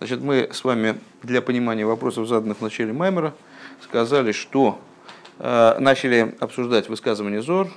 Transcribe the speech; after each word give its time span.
Значит, 0.00 0.22
мы 0.22 0.48
с 0.50 0.64
вами 0.64 0.98
для 1.22 1.42
понимания 1.42 1.84
вопросов, 1.84 2.26
заданных 2.26 2.60
в 2.60 2.62
начале 2.62 2.90
Маймера, 2.90 3.34
сказали, 3.82 4.32
что 4.32 4.80
э, 5.38 5.76
начали 5.78 6.34
обсуждать 6.40 6.88
высказывание 6.88 7.42
Зор 7.42 7.68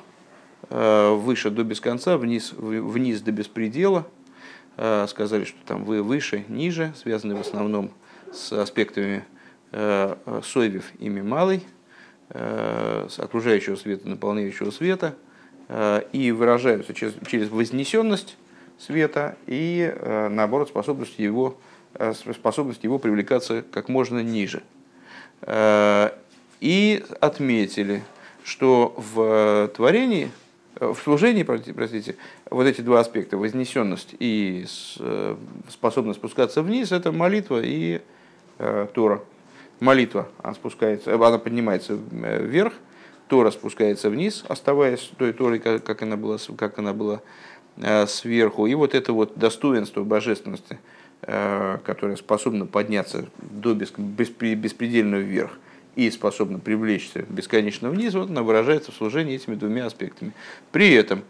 э, 0.69 1.13
выше 1.15 1.49
до 1.49 1.65
без 1.65 1.81
конца, 1.81 2.17
вниз, 2.17 2.53
вниз 2.53 3.19
до 3.19 3.33
беспредела. 3.33 4.07
Э, 4.77 5.05
сказали, 5.09 5.43
что 5.43 5.57
там 5.65 5.83
вы 5.83 6.01
выше, 6.01 6.45
ниже, 6.47 6.93
связаны 6.95 7.35
в 7.35 7.41
основном 7.41 7.91
с 8.31 8.53
аспектами 8.53 9.25
э, 9.73 10.15
Сойвев 10.45 10.93
ими 10.99 11.19
малый, 11.19 11.61
э, 12.29 13.05
с 13.09 13.19
окружающего 13.19 13.75
света, 13.75 14.07
наполняющего 14.07 14.71
света, 14.71 15.15
э, 15.67 16.03
и 16.13 16.31
выражаются 16.31 16.93
через, 16.93 17.15
через 17.27 17.49
вознесенность 17.49 18.37
света 18.79 19.35
и, 19.45 19.93
э, 19.93 20.29
наоборот, 20.29 20.69
способность 20.69 21.19
его 21.19 21.57
способность 22.33 22.83
его 22.83 22.99
привлекаться 22.99 23.63
как 23.71 23.89
можно 23.89 24.19
ниже. 24.19 24.63
Э, 25.41 26.11
и 26.59 27.03
отметили, 27.19 28.03
что 28.43 28.93
в 28.97 29.69
творении, 29.75 30.31
э, 30.79 30.93
в 30.93 30.97
служении, 31.01 31.43
простите, 31.43 32.15
вот 32.49 32.65
эти 32.65 32.81
два 32.81 33.01
аспекта, 33.01 33.37
вознесенность 33.37 34.15
и 34.19 34.65
способность 35.69 36.19
спускаться 36.19 36.61
вниз, 36.61 36.91
это 36.91 37.11
молитва 37.11 37.61
и 37.63 38.01
Тора. 38.93 39.21
Молитва, 39.79 40.29
она 40.41 40.53
спускается, 40.53 41.15
она 41.15 41.37
поднимается 41.39 41.97
вверх, 42.11 42.73
Тора 43.27 43.51
спускается 43.51 44.09
вниз, 44.09 44.45
оставаясь 44.47 45.11
той 45.17 45.33
Торой, 45.33 45.59
как 45.59 46.01
она 46.03 46.15
была, 46.15 46.37
как 46.55 46.77
она 46.77 46.93
была 46.93 47.21
сверху. 48.05 48.67
И 48.67 48.75
вот 48.75 48.93
это 48.93 49.11
вот 49.11 49.37
достоинство 49.37 50.03
божественности– 50.03 50.79
Э, 50.89 51.02
которая 51.25 52.17
способна 52.17 52.65
подняться 52.65 53.25
до 53.39 53.73
беспредельного 53.73 55.21
вверх 55.21 55.51
и 55.95 56.09
способна 56.11 56.59
привлечься 56.59 57.25
бесконечно 57.29 57.89
вниз, 57.89 58.13
вот 58.13 58.29
она 58.29 58.43
выражается 58.43 58.91
в 58.91 58.95
служении 58.95 59.35
этими 59.35 59.55
двумя 59.55 59.85
аспектами. 59.85 60.33
При 60.71 60.91
этом 60.93 61.23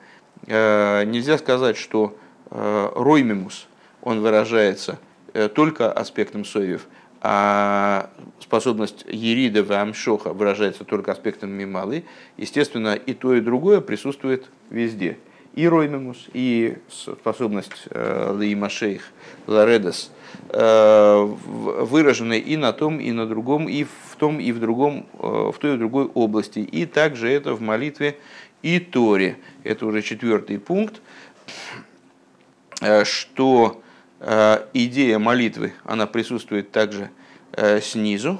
э, 0.47 1.03
нельзя 1.05 1.37
сказать, 1.37 1.77
что 1.77 2.17
э, 2.49 2.91
роймимус, 2.95 3.67
он 4.01 4.21
выражается 4.21 4.99
только 5.55 5.91
аспектом 5.91 6.45
соевев, 6.45 6.85
а 7.19 8.11
способность 8.39 9.03
Ерида 9.07 9.63
в 9.63 9.71
Амшоха 9.71 10.31
выражается 10.31 10.83
только 10.83 11.11
аспектом 11.11 11.49
Мималы. 11.49 12.03
Естественно, 12.37 12.93
и 12.93 13.13
то, 13.13 13.33
и 13.33 13.41
другое 13.41 13.81
присутствует 13.81 14.45
везде– 14.69 15.17
и 15.53 15.67
Роймемус, 15.67 16.29
и 16.33 16.77
способность 16.89 17.85
э, 17.89 18.31
Лаимашейх, 18.31 19.03
Ларедес, 19.45 20.11
э, 20.49 21.21
выражены 21.21 22.39
и 22.39 22.57
на 22.57 22.73
том, 22.73 22.99
и 22.99 23.11
на 23.11 23.27
другом, 23.27 23.69
и 23.69 23.83
в 23.83 24.15
том, 24.17 24.39
и 24.39 24.51
в 24.51 24.59
другом, 24.59 25.05
э, 25.19 25.51
в 25.53 25.55
той 25.59 25.73
и 25.73 25.75
в 25.75 25.79
другой 25.79 26.05
области. 26.05 26.59
И 26.59 26.85
также 26.85 27.29
это 27.29 27.53
в 27.53 27.61
молитве 27.61 28.17
и 28.63 28.79
Торе. 28.79 29.37
Это 29.63 29.85
уже 29.85 30.01
четвертый 30.01 30.57
пункт, 30.59 31.01
что 33.03 33.81
идея 34.73 35.19
молитвы, 35.19 35.73
она 35.83 36.07
присутствует 36.07 36.71
также 36.71 37.09
снизу, 37.81 38.39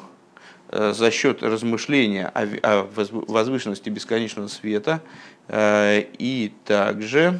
за 0.72 1.11
счет 1.11 1.44
размышления 1.44 2.27
о 2.27 2.88
возвышенности 2.94 3.89
бесконечного 3.89 4.48
света 4.48 5.02
и 5.49 6.53
также 6.66 7.39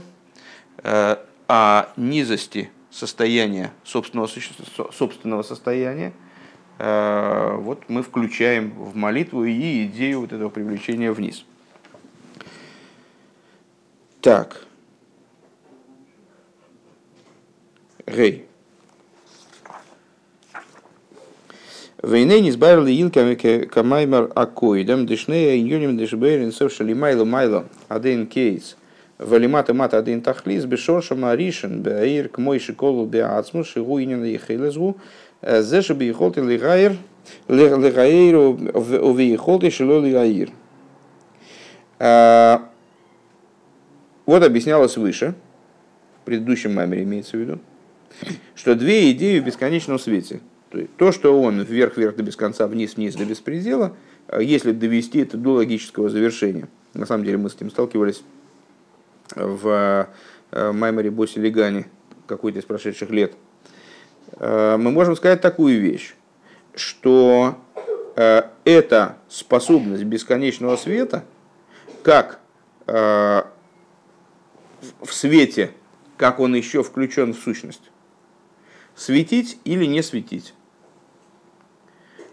э, 0.83 1.15
о 1.47 1.89
низости 1.95 2.69
состояния 2.91 3.71
собственного, 3.83 4.27
собственного 4.91 5.43
состояния, 5.43 6.13
э, 6.79 7.55
вот 7.57 7.83
мы 7.87 8.03
включаем 8.03 8.71
в 8.71 8.95
молитву 8.95 9.45
и 9.45 9.85
идею 9.85 10.21
вот 10.21 10.33
этого 10.33 10.49
привлечения 10.49 11.11
вниз. 11.11 11.45
Так. 14.21 14.65
Гей. 18.05 18.45
Войны 22.02 22.42
не 22.42 22.49
избавили 22.49 22.92
илками 22.92 23.36
камаймар 23.63 24.30
акоидам, 24.36 25.05
дышнея 25.05 25.58
иньюним 25.58 25.97
дышбейрин 25.97 26.52
совшали 26.52 26.93
майло 26.93 27.23
майло 27.23 27.65
один 27.93 28.27
кейс. 28.27 28.77
Валимата 29.17 29.73
мат 29.73 29.93
один 29.93 30.21
тахлис 30.21 30.65
бешорша 30.65 31.15
маришен 31.15 31.81
беаир 31.81 32.30
к 32.30 32.37
мой 32.37 32.59
шиколу 32.59 33.05
беацму 33.05 33.64
шигуинин 33.64 34.23
и 34.26 34.37
хейлезгу 34.37 34.98
зеша 35.42 35.93
бейхолти 35.93 36.39
лигаир 36.39 36.98
лигаиру 37.48 38.58
увейхолти 38.73 39.70
шило 39.70 39.99
лигаир. 40.04 40.49
Вот 44.25 44.43
объяснялось 44.43 44.98
выше, 44.98 45.36
в 46.21 46.25
предыдущем 46.25 46.73
мамере 46.73 47.04
имеется 47.04 47.37
в 47.37 47.39
виду, 47.39 47.60
что 48.55 48.75
две 48.75 49.11
идеи 49.11 49.39
в 49.39 49.45
бесконечном 49.45 49.99
свете– 49.99 50.39
то, 50.98 51.11
что 51.11 51.39
он 51.39 51.61
вверх-вверх 51.61 52.15
до 52.15 52.23
без 52.23 52.36
конца, 52.36 52.67
вниз-вниз 52.67 53.15
до 53.15 53.25
беспредела, 53.25 53.95
а 54.27 54.42
если 54.42 54.71
довести 54.71 55.20
это 55.20 55.37
до 55.37 55.54
логического 55.54 56.10
завершения. 56.10 56.67
На 56.93 57.05
самом 57.05 57.23
деле 57.26 57.37
мы 57.37 57.49
с 57.49 57.55
этим 57.55 57.71
сталкивались 57.71 58.23
в 59.36 60.08
э, 60.52 60.71
Майморе 60.71 61.09
Боси 61.09 61.39
Легане 61.39 61.87
какой-то 62.27 62.59
из 62.59 62.65
прошедших 62.65 63.09
лет. 63.09 63.33
Э, 64.33 64.77
мы 64.77 64.92
можем 64.92 65.15
сказать 65.15 65.42
такую 65.42 65.80
вещь, 65.81 66.14
что 66.76 67.58
э, 68.15 68.43
эта 68.64 69.17
способность 69.27 70.04
бесконечного 70.04 70.76
света, 70.76 71.23
как 72.04 72.39
в 72.86 73.45
свете, 75.05 75.71
как 76.17 76.42
он 76.42 76.54
еще 76.54 76.83
включен 76.83 77.33
в 77.33 77.37
сущность, 77.37 77.92
светить 78.93 79.58
или 79.64 79.86
не 79.86 80.04
светить. 80.04 80.54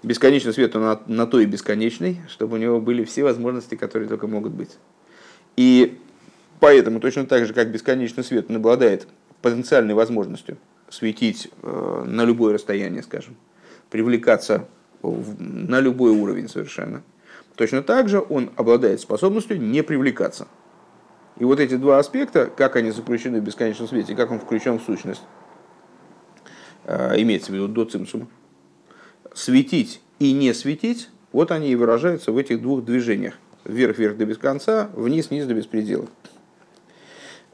Бесконечный 0.02 0.54
свет, 0.54 0.74
он 0.76 0.82
на, 0.82 1.00
на 1.06 1.40
и 1.40 1.44
бесконечный, 1.44 2.20
чтобы 2.28 2.54
у 2.54 2.58
него 2.58 2.80
были 2.80 3.04
все 3.04 3.22
возможности, 3.22 3.74
которые 3.74 4.08
только 4.08 4.26
могут 4.26 4.52
быть. 4.52 4.78
И 5.56 5.98
поэтому 6.58 7.00
точно 7.00 7.26
так 7.26 7.44
же, 7.44 7.52
как 7.52 7.70
бесконечный 7.70 8.24
свет, 8.24 8.46
он 8.48 8.56
обладает 8.56 9.06
потенциальной 9.42 9.92
возможностью 9.92 10.56
светить 10.88 11.50
э, 11.62 12.04
на 12.06 12.24
любое 12.24 12.54
расстояние, 12.54 13.02
скажем, 13.02 13.36
привлекаться 13.90 14.68
в, 15.02 15.40
на 15.40 15.80
любой 15.80 16.12
уровень 16.12 16.48
совершенно. 16.48 17.02
Точно 17.54 17.82
так 17.82 18.08
же 18.08 18.24
он 18.26 18.50
обладает 18.56 19.00
способностью 19.00 19.60
не 19.60 19.82
привлекаться. 19.82 20.48
И 21.38 21.44
вот 21.44 21.60
эти 21.60 21.76
два 21.76 21.98
аспекта, 21.98 22.46
как 22.46 22.76
они 22.76 22.90
заключены 22.90 23.40
в 23.40 23.44
бесконечном 23.44 23.88
свете, 23.88 24.14
как 24.14 24.30
он 24.30 24.40
включен 24.40 24.78
в 24.78 24.82
сущность, 24.82 25.22
э, 26.84 27.20
имеется 27.20 27.52
в 27.52 27.54
виду 27.54 27.68
до 27.68 27.84
цимсума, 27.84 28.28
светить 29.34 30.00
и 30.18 30.32
не 30.32 30.52
светить, 30.54 31.08
вот 31.32 31.50
они 31.50 31.70
и 31.70 31.74
выражаются 31.74 32.32
в 32.32 32.38
этих 32.38 32.60
двух 32.60 32.84
движениях. 32.84 33.38
Вверх-вверх 33.64 34.16
до 34.16 34.24
без 34.24 34.38
конца, 34.38 34.90
вниз-вниз 34.94 35.46
до 35.46 35.54
беспредела. 35.54 36.06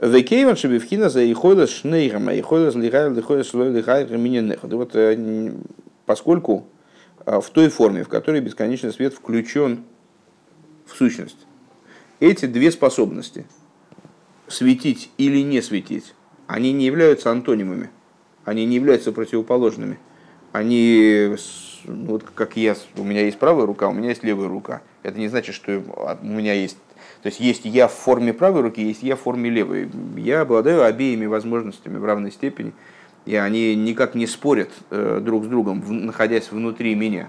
Векейван 0.00 0.56
шебевхина 0.56 1.09
за 1.09 1.31
ихойлас 1.31 1.70
шнейрам, 1.70 2.28
а 2.28 2.34
ихойлас 2.34 2.75
лихайр 2.75 3.12
лихойлас 3.12 3.54
лихайр 3.54 4.16
миненеха. 4.16 4.66
Вот 4.66 4.94
э, 4.94 5.53
поскольку 6.04 6.66
э, 7.25 7.41
в 7.41 7.48
той 7.50 7.70
форме, 7.70 8.04
в 8.04 8.08
которой 8.08 8.41
бесконечный 8.41 8.93
свет 8.93 9.14
включен 9.14 9.84
в 10.84 10.94
сущность, 10.94 11.47
эти 12.20 12.44
две 12.47 12.70
способности, 12.70 13.47
светить 14.48 15.10
или 15.16 15.41
не 15.41 15.62
светить, 15.62 16.14
они 16.47 16.72
не 16.72 16.84
являются 16.84 17.31
антонимами, 17.31 17.91
они 18.44 18.66
не 18.66 18.76
являются 18.76 19.12
противоположными. 19.12 19.98
Они 20.52 21.37
ну, 21.87 22.06
вот 22.06 22.25
как 22.34 22.56
я, 22.56 22.75
у 22.96 23.04
меня 23.04 23.22
есть 23.22 23.38
правая 23.38 23.66
рука, 23.66 23.88
у 23.88 23.93
меня 23.93 24.08
есть 24.10 24.25
левая 24.25 24.48
рука. 24.48 24.82
Это 25.02 25.19
не 25.19 25.28
значит, 25.28 25.54
что 25.54 25.82
у 26.22 26.26
меня 26.26 26.52
есть, 26.52 26.76
то 27.22 27.28
есть 27.28 27.40
есть 27.40 27.64
я 27.64 27.88
в 27.88 27.93
форме 27.93 28.32
правой 28.32 28.62
руки, 28.62 28.82
есть 28.82 29.02
я 29.02 29.16
в 29.16 29.20
форме 29.20 29.50
левой. 29.50 29.88
Я 30.16 30.40
обладаю 30.40 30.84
обеими 30.84 31.26
возможностями 31.26 31.98
в 31.98 32.04
равной 32.04 32.32
степени, 32.32 32.72
и 33.25 33.37
они 33.37 33.75
никак 33.76 34.14
не 34.14 34.26
спорят 34.26 34.70
э, 34.90 35.20
друг 35.22 35.44
с 35.44 35.48
другом, 35.48 35.82
находясь 36.06 36.50
внутри 36.50 36.94
меня. 36.94 37.28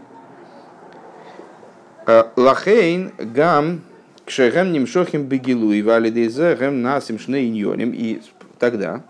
Э, 2.05 2.25
Лахейн 2.35 3.11
гам 3.19 3.81
кшегем 4.25 4.71
нимшохим 4.71 5.23
бегилу 5.23 5.71
и 5.71 5.81
валидезе 5.81 6.57
гем 6.59 6.81
насим 6.81 7.19
шнейньоним. 7.19 7.91
И 7.93 8.21
тогда, 8.59 9.03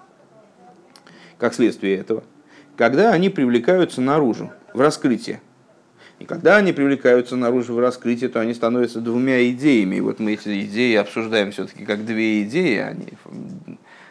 как 1.38 1.54
следствие 1.54 1.98
этого, 1.98 2.24
когда 2.78 3.12
они 3.12 3.30
привлекаются 3.30 4.02
наружу, 4.02 4.52
в 4.74 4.80
раскрытие. 4.80 5.42
И 6.20 6.26
когда 6.26 6.58
они 6.58 6.74
привлекаются 6.74 7.36
наружу 7.36 7.74
в 7.74 7.80
раскрытие, 7.80 8.30
то 8.30 8.40
они 8.40 8.54
становятся 8.54 9.02
двумя 9.02 9.50
идеями. 9.50 9.98
И 9.98 10.02
вот 10.02 10.20
мы 10.20 10.34
эти 10.34 10.62
идеи 10.66 10.96
обсуждаем 10.96 11.52
все-таки 11.52 11.86
как 11.86 12.06
две 12.06 12.44
идеи, 12.44 12.78
они 12.78 13.08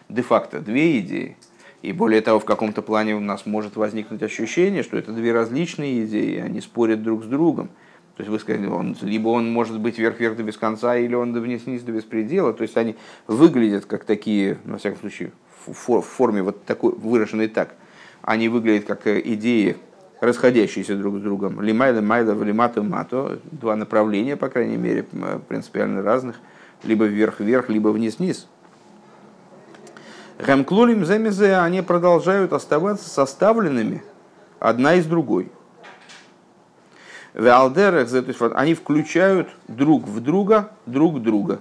де-факто 0.08 0.60
две 0.60 1.00
идеи. 1.00 1.36
И 1.82 1.92
более 1.92 2.20
того, 2.20 2.40
в 2.40 2.44
каком-то 2.44 2.82
плане 2.82 3.14
у 3.14 3.20
нас 3.20 3.46
может 3.46 3.76
возникнуть 3.76 4.22
ощущение, 4.22 4.82
что 4.82 4.96
это 4.96 5.12
две 5.12 5.32
различные 5.32 6.04
идеи, 6.04 6.38
они 6.38 6.60
спорят 6.60 7.02
друг 7.02 7.24
с 7.24 7.26
другом. 7.26 7.68
То 8.16 8.22
есть 8.22 8.30
вы 8.30 8.38
сказали, 8.38 8.66
он, 8.66 8.96
либо 9.02 9.28
он 9.28 9.52
может 9.52 9.78
быть 9.78 9.98
вверх-вверх 9.98 10.36
до 10.36 10.42
без 10.42 10.56
конца, 10.56 10.96
или 10.96 11.14
он 11.14 11.38
вниз-вниз 11.38 11.82
до 11.82 11.92
беспредела. 11.92 12.52
То 12.52 12.62
есть 12.62 12.76
они 12.76 12.96
выглядят 13.26 13.84
как 13.84 14.04
такие, 14.04 14.58
на 14.64 14.78
всяком 14.78 15.00
случае, 15.00 15.32
в 15.66 16.00
форме 16.00 16.42
вот 16.42 16.64
такой, 16.64 16.92
выраженной 16.92 17.48
так. 17.48 17.74
Они 18.26 18.48
выглядят 18.48 18.86
как 18.86 19.06
э, 19.06 19.22
идеи, 19.24 19.76
расходящиеся 20.20 20.96
друг 20.96 21.18
с 21.18 21.20
другом. 21.20 21.62
Лимайла, 21.62 22.00
майла, 22.00 22.32
лимату, 22.42 22.82
мато. 22.82 23.38
Два 23.44 23.76
направления, 23.76 24.36
по 24.36 24.48
крайней 24.48 24.76
мере, 24.76 25.06
принципиально 25.48 26.02
разных. 26.02 26.36
Либо 26.82 27.04
вверх-вверх, 27.04 27.68
либо 27.70 27.88
вниз-вниз. 27.88 28.48
Гамклулим 30.44 31.06
замезе, 31.06 31.56
они 31.56 31.82
продолжают 31.82 32.52
оставаться 32.52 33.08
составленными 33.08 34.02
одна 34.58 34.94
из 34.94 35.06
другой. 35.06 35.50
В 37.32 37.46
они 38.54 38.74
включают 38.74 39.48
друг 39.68 40.08
в 40.08 40.20
друга, 40.20 40.72
друг 40.86 41.22
друга. 41.22 41.60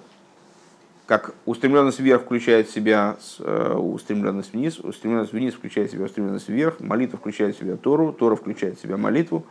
Как 1.06 1.36
устремленность 1.46 2.00
вверх 2.00 2.24
включает 2.24 2.68
в 2.68 2.74
себя 2.74 3.18
э, 3.40 3.74
устремленность 3.74 4.54
вниз, 4.54 4.80
устремленность 4.80 5.34
вниз 5.34 5.54
включает 5.54 5.90
в 5.90 5.94
себя 5.94 6.06
устремленность 6.06 6.50
вверх, 6.50 6.80
молитва 6.80 7.20
включает 7.20 7.56
в 7.56 7.60
себя 7.60 7.76
Тору, 7.76 8.12
Тора 8.12 8.36
включает 8.36 8.80
в 8.80 8.82
себя 8.82 8.98
молитву. 8.98 9.46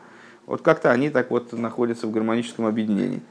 Вот 0.47 0.63
как-то 0.63 0.91
они 0.91 1.11
так 1.11 1.31
вот 1.31 1.53
находятся 1.53 2.09
в 2.09 2.11
гармоническом 2.11 2.67
объединении. 2.67 3.23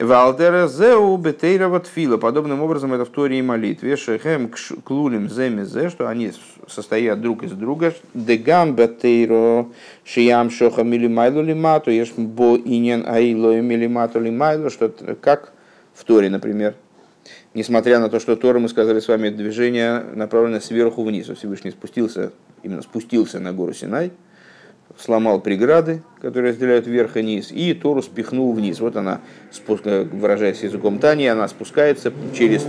Валдера 0.00 0.66
зеу 0.66 1.16
бетейрова 1.16 1.78
тфила. 1.78 2.16
Подобным 2.16 2.60
образом 2.60 2.92
это 2.92 3.04
в 3.04 3.10
Торе 3.10 3.38
и 3.38 3.42
молитве. 3.42 3.96
Шехем 3.96 4.50
клулим 4.82 5.30
земезе, 5.30 5.88
что 5.88 6.08
они 6.08 6.32
состоят 6.66 7.20
друг 7.20 7.44
из 7.44 7.52
друга. 7.52 7.94
Дегам 8.12 8.74
бетейро 8.74 9.68
шиям 10.02 10.50
шоха 10.50 10.82
милимайлу 10.82 11.42
лимату. 11.42 11.92
Еш 11.92 12.12
бо 12.16 12.56
инен 12.56 13.04
аило 13.06 13.60
милимату 13.60 14.18
лимайлу. 14.18 14.68
Что 14.68 14.88
как 15.20 15.52
в 15.94 16.02
Торе, 16.02 16.28
например. 16.28 16.74
Несмотря 17.54 18.00
на 18.00 18.08
то, 18.08 18.18
что 18.18 18.36
Тора, 18.36 18.58
мы 18.58 18.68
сказали 18.68 19.00
с 19.00 19.08
вами, 19.08 19.30
движение 19.30 20.00
направлено 20.14 20.60
сверху 20.60 21.04
вниз. 21.04 21.28
Всевышний 21.28 21.70
спустился, 21.70 22.32
именно 22.62 22.82
спустился 22.82 23.38
на 23.40 23.52
гору 23.52 23.72
Синай 23.72 24.12
сломал 24.98 25.40
преграды, 25.40 26.02
которые 26.20 26.52
разделяют 26.52 26.86
верх 26.86 27.16
и 27.16 27.22
низ, 27.22 27.50
и 27.50 27.74
Тору 27.74 28.02
спихнул 28.02 28.52
вниз. 28.52 28.80
Вот 28.80 28.96
она, 28.96 29.20
выражаясь 29.66 30.62
языком 30.62 30.98
Тани, 30.98 31.26
она 31.26 31.48
спускается 31.48 32.12
через, 32.34 32.66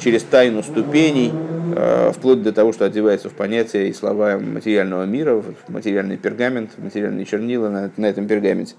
через 0.00 0.22
тайну 0.22 0.62
ступеней, 0.62 1.32
э, 1.74 2.12
вплоть 2.14 2.42
до 2.42 2.52
того, 2.52 2.72
что 2.72 2.84
одевается 2.84 3.28
в 3.28 3.34
понятие 3.34 3.88
и 3.88 3.92
слова 3.92 4.38
материального 4.38 5.04
мира, 5.04 5.34
в 5.34 5.68
материальный 5.68 6.16
пергамент, 6.16 6.70
материальные 6.78 7.26
чернила 7.26 7.68
на, 7.68 7.90
на 7.96 8.06
этом 8.06 8.26
пергаменте. 8.28 8.74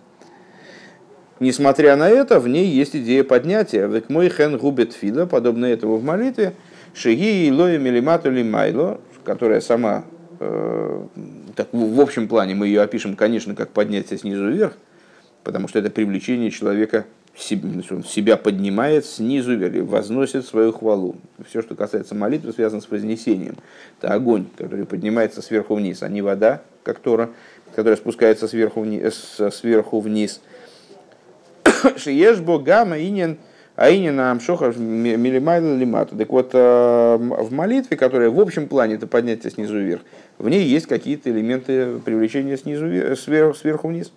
Несмотря 1.40 1.96
на 1.96 2.10
это, 2.10 2.40
в 2.40 2.48
ней 2.48 2.68
есть 2.68 2.96
идея 2.96 3.24
поднятия. 3.24 3.88
Век 3.88 4.10
мой 4.10 4.30
хен 4.30 4.58
губет 4.58 4.94
фида, 4.94 5.28
подобно 5.28 5.66
этому 5.66 5.98
в 5.98 6.04
молитве, 6.04 6.54
шеги 6.94 7.48
и 7.48 7.52
лоя 7.52 7.78
милимату 7.78 8.32
лимайло, 8.32 9.02
которая 9.26 9.60
сама 9.60 10.06
э, 10.40 11.06
так, 11.56 11.70
в 11.72 12.02
общем 12.02 12.28
плане 12.28 12.56
мы 12.56 12.68
ее 12.68 12.82
опишем, 12.82 13.16
конечно, 13.16 13.56
как 13.56 13.70
поднятие 13.72 14.20
снизу 14.20 14.50
вверх, 14.50 14.74
потому 15.44 15.68
что 15.68 15.80
это 15.80 15.90
привлечение 15.90 16.52
человека, 16.52 17.06
он 17.90 18.04
себя 18.06 18.38
поднимает 18.38 19.06
снизу 19.06 19.56
вверх, 19.56 19.88
возносит 19.88 20.46
свою 20.46 20.72
хвалу. 20.72 21.18
Все, 21.50 21.62
что 21.62 21.76
касается 21.76 22.16
молитвы, 22.16 22.54
связано 22.54 22.82
с 22.82 22.90
вознесением. 22.90 23.56
Это 24.00 24.14
огонь, 24.14 24.46
который 24.58 24.86
поднимается 24.86 25.42
сверху 25.42 25.76
вниз, 25.76 26.02
а 26.04 26.10
не 26.10 26.22
вода, 26.22 26.62
как 26.84 27.00
Тора, 27.00 27.30
которая 27.76 27.98
спускается 27.98 28.48
сверху 28.48 28.82
вниз. 28.82 29.38
Сверху 29.52 30.00
вниз. 30.00 30.42
Шиеш 31.98 32.40
богама 32.40 33.00
инин 33.00 33.38
Аинина 33.76 34.32
Амшоха 34.32 34.72
Милимайла 34.78 35.76
Лимату. 35.76 36.16
Так 36.16 36.30
вот, 36.30 36.52
э, 36.54 36.58
в 37.18 37.52
молитве, 37.52 37.98
которая 37.98 38.30
в 38.30 38.40
общем 38.40 38.68
плане 38.68 38.96
это 38.96 39.06
поднятие 39.06 39.52
снизу 39.52 39.78
вверх, 39.78 40.02
в 40.38 40.48
ней 40.48 40.64
есть 40.64 40.88
какие-то 40.88 41.30
элементы 41.30 42.00
привлечения 42.00 42.58
снизу 42.58 42.88
вверх, 42.88 43.58
сверху, 43.58 43.90
вниз. 43.90 44.14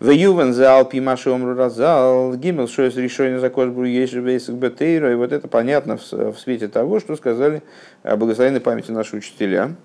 В 0.00 0.10
Ювен 0.10 0.52
зал 0.52 0.84
пимаши 0.86 1.30
омру 1.30 1.54
разал, 1.54 2.34
гимел 2.34 2.68
есть 2.68 2.96
решение 2.96 3.38
за 3.38 3.46
есть 3.46 4.16
бейсик 4.16 4.54
бетейра. 4.54 5.12
И 5.12 5.14
вот 5.14 5.32
это 5.32 5.48
понятно 5.48 5.96
в, 5.96 6.12
в 6.12 6.38
свете 6.38 6.68
того, 6.68 7.00
что 7.00 7.16
сказали 7.16 7.62
о 8.02 8.16
благословенной 8.16 8.60
памяти 8.60 8.90
наши 8.90 9.16
учителя 9.16 9.76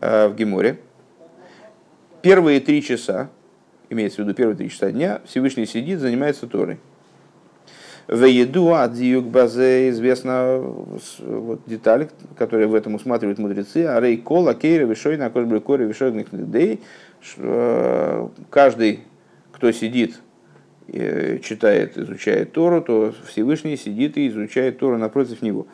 э, 0.00 0.28
в 0.28 0.34
Гиморе. 0.34 0.78
Первые 2.22 2.60
три 2.60 2.82
часа 2.82 3.30
имеется 3.90 4.22
в 4.22 4.24
виду 4.24 4.34
первые 4.34 4.56
три 4.56 4.70
часа 4.70 4.90
дня, 4.90 5.20
Всевышний 5.26 5.66
сидит, 5.66 6.00
занимается 6.00 6.46
Торой. 6.46 6.78
В 8.06 8.24
еду 8.24 8.74
от 8.74 8.92
базе 9.24 9.90
известна 9.90 10.58
вот, 10.58 11.60
деталь, 11.66 12.08
которая 12.36 12.66
в 12.66 12.74
этом 12.74 12.94
усматривают 12.94 13.38
мудрецы. 13.38 13.84
А 13.84 14.00
рей 14.00 14.16
кола 14.16 14.54
кейра 14.54 14.84
вишой 14.84 15.16
на 15.16 15.30
кожбре 15.30 15.60
коре 15.60 15.86
вишой 15.86 16.26
дей. 16.32 16.80
Э, 17.36 18.28
каждый, 18.48 19.00
кто 19.52 19.70
сидит, 19.70 20.18
читает, 20.88 21.96
изучает 21.96 22.52
Тору, 22.52 22.82
то 22.82 23.14
Всевышний 23.26 23.76
сидит 23.76 24.16
и 24.16 24.26
изучает 24.26 24.78
Тору 24.78 24.98
напротив 24.98 25.40
него. 25.40 25.68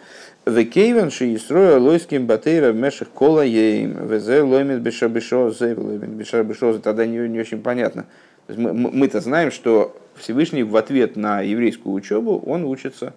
В 0.46 0.64
кейвен 0.64 1.10
шиистроя 1.10 1.76
лойским 1.80 2.26
батейра 2.28 2.70
в 2.70 2.76
мешах 2.76 3.08
кола 3.08 3.44
ейм, 3.44 4.06
везе 4.06 4.42
лоймит 4.42 4.80
бешабешо 4.80 5.50
бешабешо, 5.50 6.78
тогда 6.78 7.04
не, 7.04 7.28
не 7.28 7.40
очень 7.40 7.60
понятно. 7.60 8.06
Мы, 8.46 8.72
мы-то 8.72 9.20
знаем, 9.20 9.50
что 9.50 10.00
Всевышний 10.14 10.62
в 10.62 10.76
ответ 10.76 11.16
на 11.16 11.40
еврейскую 11.40 11.92
учебу, 11.92 12.38
он 12.46 12.64
учится, 12.64 13.12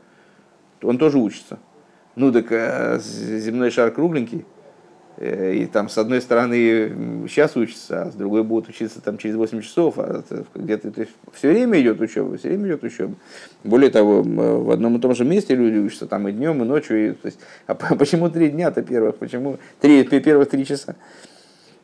он 0.82 0.98
тоже 0.98 1.20
учится. 1.20 1.60
Ну 2.16 2.32
так 2.32 2.48
э, 2.50 2.98
земной 3.00 3.70
шар 3.70 3.92
кругленький, 3.92 4.44
и 5.20 5.66
там 5.66 5.90
с 5.90 5.98
одной 5.98 6.22
стороны 6.22 7.26
сейчас 7.28 7.58
учатся, 7.58 8.04
а 8.04 8.12
с 8.12 8.16
другой 8.16 8.44
будут 8.44 8.70
учиться 8.70 9.02
там 9.02 9.18
через 9.18 9.36
8 9.36 9.62
часов, 9.62 9.96
а 9.98 10.24
где-то 10.56 10.92
то 10.92 11.02
есть, 11.02 11.12
все 11.34 11.50
время 11.50 11.82
идет 11.82 12.00
учеба, 12.00 12.38
все 12.38 12.48
время 12.48 12.68
идет 12.68 12.84
учеба. 12.84 13.16
Более 13.66 13.90
того, 13.90 14.24
в 14.24 14.72
одном 14.72 14.96
и 14.96 15.02
том 15.02 15.14
же 15.14 15.26
месте 15.26 15.56
люди 15.56 15.78
учатся 15.78 16.06
там 16.08 16.30
и 16.30 16.32
днем, 16.32 16.64
и 16.64 16.66
ночью. 16.66 17.10
И, 17.10 17.12
то 17.12 17.26
есть, 17.26 17.40
а 17.68 17.76
почему 17.96 18.30
три 18.30 18.50
дня-то 18.50 18.82
первых? 18.82 19.18
Почему 19.18 19.60
три, 19.82 20.06
первых 20.06 20.50
три 20.50 20.66
часа? 20.66 20.96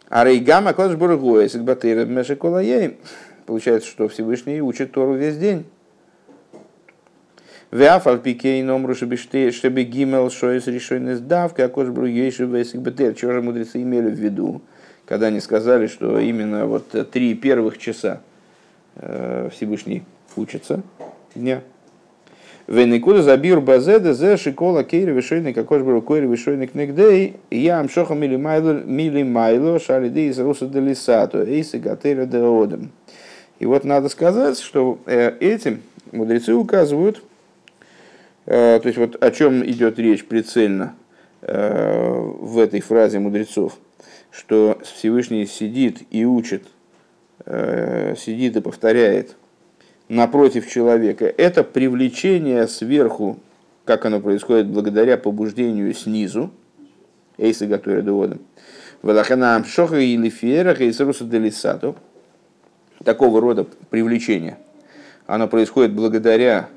А 0.07 0.23
Рейгама 0.23 0.73
Кодж 0.73 0.95
Бургуэ, 0.95 1.49
Сигбатыр 1.49 2.05
Мешеколаей, 2.05 2.97
получается, 3.45 3.89
что 3.89 4.07
Всевышний 4.07 4.61
учит 4.61 4.93
Тору 4.93 5.15
весь 5.15 5.37
день. 5.37 5.65
Веафал 7.71 8.19
пикей 8.19 8.61
номру 8.61 8.95
чтобы 8.95 9.83
гимел 9.83 10.29
шоис 10.29 10.67
решенный 10.67 11.15
сдавка, 11.15 11.65
а 11.65 11.67
кож 11.69 11.89
бруейший 11.89 12.45
весик 12.45 12.79
бетер. 12.79 13.13
Чего 13.15 13.33
же 13.33 13.41
мудрецы 13.41 13.81
имели 13.81 14.09
в 14.09 14.19
виду, 14.19 14.61
когда 15.05 15.27
они 15.27 15.39
сказали, 15.39 15.87
что 15.87 16.19
именно 16.19 16.67
вот 16.67 16.89
три 17.11 17.33
первых 17.33 17.77
часа 17.77 18.21
э, 18.95 19.49
Всевышний 19.51 20.03
учится 20.35 20.83
дня. 21.33 21.61
Веникуда 22.67 23.23
забир 23.23 23.61
базеда 23.61 24.13
зе 24.13 24.37
шикола 24.37 24.83
кейри 24.83 25.11
вишойный 25.11 25.53
какой 25.53 25.79
же 25.79 25.85
был 25.85 26.01
койри 26.01 26.25
вишойный 26.25 26.65
книгдей 26.65 27.35
я 27.51 27.79
амшоха 27.79 28.15
мили 28.15 28.37
майло 28.37 28.81
мили 28.83 29.21
майло 29.21 29.79
шалиды 29.79 30.27
из 30.27 30.39
руса 30.39 30.65
делисато 30.65 31.43
эйсы 31.43 31.77
гатера. 31.77 32.27
И 33.59 33.65
вот 33.65 33.83
надо 33.83 34.09
сказать, 34.09 34.59
что 34.59 34.99
э, 35.05 35.37
этим 35.39 35.81
мудрецы 36.11 36.53
указывают 36.53 37.21
Э, 37.21 37.34
то 38.45 38.81
есть 38.83 38.97
вот 38.97 39.23
о 39.23 39.31
чем 39.31 39.65
идет 39.65 39.97
речь 39.97 40.25
прицельно 40.25 40.95
э, 41.41 42.15
в 42.39 42.59
этой 42.59 42.79
фразе 42.79 43.19
мудрецов, 43.19 43.77
что 44.31 44.79
Всевышний 44.83 45.45
сидит 45.47 46.03
и 46.11 46.25
учит, 46.25 46.63
э, 47.45 48.15
сидит 48.17 48.55
и 48.55 48.61
повторяет 48.61 49.35
напротив 50.09 50.69
человека. 50.69 51.25
Это 51.25 51.63
привлечение 51.63 52.67
сверху, 52.67 53.39
как 53.83 54.05
оно 54.05 54.19
происходит 54.19 54.67
благодаря 54.67 55.17
побуждению 55.17 55.93
снизу, 55.93 56.51
эйсы 57.37 57.65
готовя 57.65 58.01
доводом. 58.01 58.41
Валаханам 59.01 59.65
шоха 59.65 59.97
или 59.97 60.29
фиерах 60.29 60.81
и 60.81 60.91
делисату. 60.91 61.95
Такого 63.03 63.41
рода 63.41 63.67
привлечение. 63.89 64.57
Оно 65.27 65.47
происходит 65.47 65.93
благодаря 65.93 66.69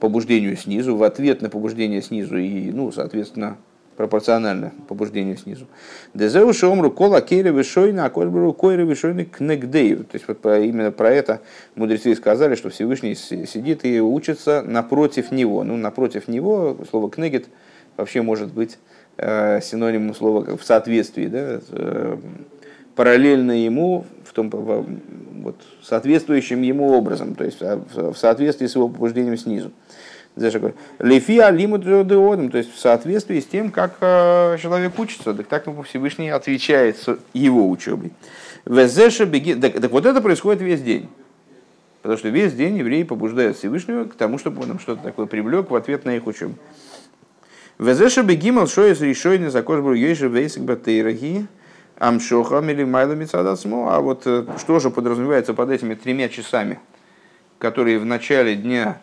побуждению 0.00 0.56
снизу, 0.56 0.96
в 0.96 1.02
ответ 1.02 1.42
на 1.42 1.50
побуждение 1.50 2.02
снизу 2.02 2.38
и, 2.38 2.70
ну, 2.72 2.90
соответственно, 2.90 3.56
пропорционально 3.96 4.72
побуждению 4.88 5.36
снизу. 5.36 5.66
Дезеу 6.14 6.54
шомру 6.54 6.90
кола 6.90 7.20
кейре 7.20 7.50
вишойна, 7.50 8.06
а 8.06 8.10
кольбру 8.10 8.54
койре 8.54 8.84
вишойна 8.84 9.26
кнегдею. 9.26 10.04
То 10.04 10.14
есть 10.14 10.26
вот 10.26 10.38
именно 10.46 10.90
про 10.90 11.10
это 11.10 11.40
мудрецы 11.74 12.14
сказали, 12.14 12.54
что 12.54 12.70
Всевышний 12.70 13.14
сидит 13.14 13.84
и 13.84 14.00
учится 14.00 14.62
напротив 14.62 15.30
него. 15.30 15.64
Ну, 15.64 15.76
напротив 15.76 16.28
него, 16.28 16.78
слово 16.88 17.10
кнегет, 17.10 17.48
вообще 17.98 18.22
может 18.22 18.54
быть 18.54 18.78
синонимом 19.18 20.14
слова 20.14 20.56
в 20.56 20.64
соответствии, 20.64 21.26
да, 21.26 21.60
параллельно 22.96 23.52
ему, 23.52 24.06
в 24.30 24.32
том, 24.32 24.48
вот, 24.48 25.56
соответствующим 25.82 26.62
ему 26.62 26.92
образом, 26.92 27.34
то 27.34 27.44
есть 27.44 27.60
в 27.60 28.14
соответствии 28.14 28.68
с 28.68 28.76
его 28.76 28.88
побуждением 28.88 29.36
снизу. 29.36 29.72
Лефия 31.00 31.50
лимут 31.50 31.82
то 31.84 32.58
есть 32.58 32.72
в 32.72 32.78
соответствии 32.78 33.40
с 33.40 33.46
тем, 33.46 33.72
как 33.72 33.98
человек 33.98 34.96
учится, 34.98 35.34
так 35.34 35.48
так 35.48 35.64
Всевышний 35.84 36.30
отвечает 36.30 36.96
его 37.32 37.68
учебой. 37.68 38.12
Так, 38.64 39.80
так 39.80 39.90
вот 39.90 40.06
это 40.06 40.20
происходит 40.20 40.62
весь 40.62 40.80
день. 40.80 41.08
Потому 42.02 42.16
что 42.16 42.28
весь 42.28 42.54
день 42.54 42.78
евреи 42.78 43.02
побуждают 43.02 43.56
Всевышнего 43.58 44.04
к 44.04 44.14
тому, 44.14 44.38
чтобы 44.38 44.62
он 44.62 44.70
им 44.70 44.78
что-то 44.78 45.02
такое 45.02 45.26
привлек 45.26 45.70
в 45.70 45.74
ответ 45.74 46.04
на 46.04 46.14
их 46.14 46.28
учебу. 46.28 46.54
Везеша 47.80 48.22
бегимал 48.22 48.68
шоес 48.68 49.00
решойный 49.00 49.50
закош 49.50 49.80
был 49.80 49.94
ейши 49.94 50.28
вейсик 50.28 50.62
батейраги 50.62 51.46
амшоха 52.00 52.58
или 52.58 52.82
майла 52.82 53.12
мицадасмо. 53.12 53.94
А 53.94 54.00
вот 54.00 54.22
э, 54.26 54.44
что 54.58 54.80
же 54.80 54.90
подразумевается 54.90 55.54
под 55.54 55.70
этими 55.70 55.94
тремя 55.94 56.28
часами, 56.28 56.80
которые 57.58 58.00
в 58.00 58.04
начале 58.04 58.56
дня 58.56 59.00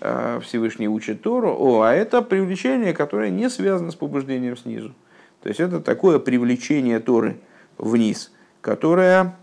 э, 0.00 0.40
Всевышний 0.42 0.88
учит 0.88 1.20
Тору, 1.20 1.54
о, 1.54 1.82
а 1.82 1.92
это 1.92 2.22
привлечение, 2.22 2.94
которое 2.94 3.28
не 3.28 3.50
связано 3.50 3.90
с 3.90 3.94
побуждением 3.94 4.56
снизу. 4.56 4.94
То 5.42 5.50
есть 5.50 5.60
это 5.60 5.80
такое 5.80 6.18
привлечение 6.18 7.00
Торы 7.00 7.36
вниз– 7.76 8.32
которая 8.66 9.36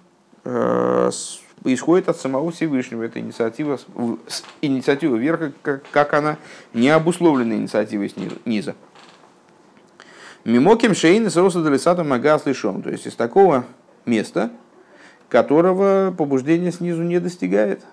э, 0.43 1.09
исходит 1.63 2.09
от 2.09 2.17
самого 2.17 2.51
Всевышнего. 2.51 3.03
Это 3.03 3.21
инициатива, 3.21 3.79
инициатива 4.61 5.15
верха, 5.15 5.53
как 5.61 6.13
она 6.13 6.37
не 6.73 6.89
обусловлена 6.89 7.55
инициативой 7.55 8.09
снизу, 8.09 8.35
низа. 8.43 8.75
Мимоким 10.45 10.93
шейн 10.93 11.29
с 11.29 11.37
роса 11.37 12.03
магас 12.03 12.45
лишом. 12.45 12.81
То 12.81 12.89
есть 12.89 13.07
из 13.07 13.15
такого 13.15 13.65
места, 14.05 14.51
которого 15.29 16.13
побуждение 16.17 16.71
снизу 16.71 17.03
не 17.03 17.19
достигает. 17.19 17.83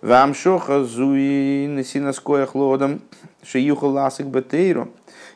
Вам 0.00 0.34
шоха 0.34 0.84
зуи 0.84 1.66
насинаскоя 1.66 2.46
хлодом 2.46 3.02
шиюха 3.42 3.84
ласик 3.84 4.26
бетейру. 4.26 4.88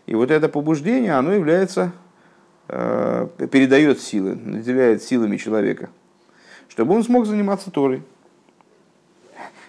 И 0.06 0.14
вот 0.14 0.30
это 0.30 0.48
побуждение, 0.48 1.14
оно 1.14 1.32
является 1.32 1.92
Э, 2.66 3.28
передает 3.52 4.00
силы, 4.00 4.36
наделяет 4.36 5.02
силами 5.02 5.36
человека, 5.36 5.90
чтобы 6.68 6.94
он 6.94 7.04
смог 7.04 7.26
заниматься 7.26 7.70
Торой. 7.70 8.02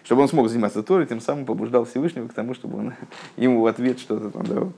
Чтобы 0.05 0.21
он 0.21 0.29
смог 0.29 0.47
заниматься 0.47 0.81
Торой, 0.81 1.05
тем 1.05 1.19
самым 1.19 1.45
побуждал 1.45 1.83
Всевышнего 1.83 2.27
к 2.29 2.33
тому, 2.33 2.53
чтобы 2.53 2.77
он 2.77 2.93
ему 3.37 3.61
в 3.61 3.65
ответ 3.65 3.99
что-то 3.99 4.29
там 4.29 4.43
давал. 4.45 4.71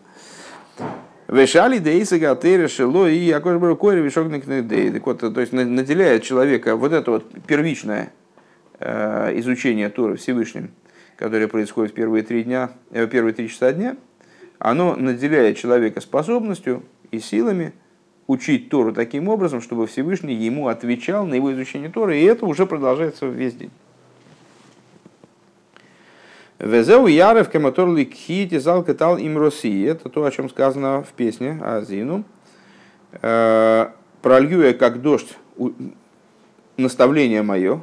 Вешали 1.28 1.80
дейса 1.80 2.20
гатера 2.20 2.68
шело 2.70 3.08
и 3.08 3.18
якош 3.18 3.58
бракори 3.58 4.00
вишогник 4.00 4.46
Так 4.94 5.06
вот, 5.06 5.20
то 5.20 5.42
есть 5.42 5.52
наделяет 5.52 6.24
человека 6.24 6.78
вот 6.78 6.94
это 6.94 7.12
вот 7.12 7.26
первичное 7.46 8.14
э, 8.80 9.38
изучение 9.40 9.90
Торы 9.90 10.16
Всевышним, 10.16 10.72
которое 11.18 11.50
происходит 11.50 11.92
в 11.92 11.96
первые 11.96 12.24
три 12.24 12.44
дня, 12.44 12.72
э, 12.92 13.08
первые 13.08 13.34
три 13.34 13.50
часа 13.50 13.74
дня, 13.74 13.98
оно 14.58 14.96
наделяет 14.96 15.58
человека 15.58 16.00
способностью 16.00 16.84
и 17.12 17.20
силами 17.20 17.74
учить 18.28 18.70
Тору 18.70 18.94
таким 18.94 19.28
образом, 19.28 19.62
чтобы 19.62 19.88
Всевышний 19.88 20.34
ему 20.34 20.70
отвечал 20.70 21.26
на 21.26 21.34
его 21.34 21.52
изучение 21.54 21.90
Торы, 21.90 22.20
и 22.20 22.24
это 22.24 22.46
уже 22.46 22.66
продолжается 22.66 23.26
весь 23.26 23.56
день. 23.56 23.72
Везеу 26.60 27.06
Ярев 27.06 27.50
Каматор 27.52 27.88
Ликхити 27.88 28.58
Зал 28.58 28.84
Катал 28.84 29.18
им 29.18 29.38
России. 29.38 29.88
Это 29.88 30.10
то, 30.10 30.26
о 30.26 30.32
чем 30.32 30.50
сказано 30.50 31.04
в 31.04 31.14
песне 31.14 31.60
Азину. 31.64 32.24
«Э, 33.22 33.90
Пролью 34.24 34.64
я 34.64 34.74
как 34.74 35.02
дождь 35.02 35.38
наставление 36.76 37.44
мое, 37.44 37.82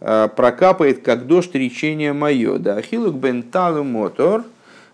э, 0.00 0.28
прокапает 0.36 1.02
как 1.02 1.26
дождь 1.26 1.54
речение 1.54 2.12
мое. 2.12 2.58
Да, 2.58 2.80
Хилук 2.82 3.16
Бенталу 3.16 3.82
Мотор. 3.82 4.44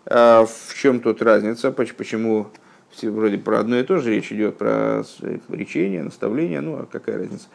Э, 0.06 0.46
в 0.46 0.74
чем 0.74 1.00
тут 1.00 1.20
разница? 1.22 1.72
Почему 1.72 2.46
все 2.90 3.10
вроде 3.10 3.38
про 3.38 3.58
одно 3.58 3.78
и 3.78 3.82
то 3.82 3.98
же 3.98 4.10
речь 4.10 4.32
идет, 4.32 4.56
про 4.58 5.04
речение, 5.48 6.04
наставление, 6.04 6.60
ну 6.60 6.76
а 6.76 6.86
какая 6.90 7.18
разница? 7.18 7.48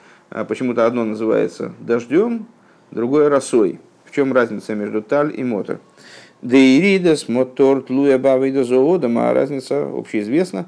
Почему-то 0.47 0.85
одно 0.85 1.05
называется 1.05 1.73
дождем, 1.79 2.47
другое 2.91 3.29
росой. 3.29 3.79
Чем 4.15 4.31
разница 4.31 4.75
между 4.75 5.01
таль 5.01 5.33
и 5.37 5.43
мотор? 5.43 5.81
Деиридас, 6.41 7.27
мотор, 7.27 7.81
тлуя 7.81 8.17
бавида 8.17 8.63
зоодом, 8.63 9.17
а 9.17 9.33
разница 9.33 9.83
общеизвестна, 9.83 10.67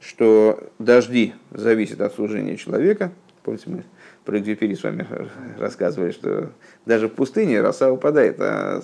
что 0.00 0.70
дожди 0.78 1.34
зависят 1.50 2.00
от 2.00 2.14
служения 2.14 2.56
человека. 2.56 3.10
Помните, 3.42 3.64
мы 3.66 3.82
про 4.24 4.38
Экзюпери 4.38 4.74
с 4.74 4.84
вами 4.84 5.04
рассказывали, 5.58 6.12
что 6.12 6.52
даже 6.86 7.08
в 7.08 7.14
пустыне 7.14 7.60
роса 7.60 7.90
упадает, 7.90 8.36
а 8.38 8.80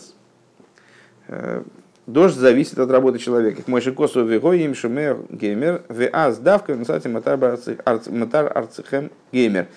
Дождь 2.06 2.34
зависит 2.34 2.80
от 2.80 2.90
работы 2.90 3.20
человека. 3.20 3.62
Мой 3.68 3.80
шикосу 3.80 4.24
вегоим 4.24 4.74
шумер 4.74 5.18
геймер 5.30 5.82
веаз 5.88 6.38
давка 6.38 6.76
кстати 6.76 7.06
матар 7.06 8.52
арцихем 8.56 9.12
геймер. 9.30 9.68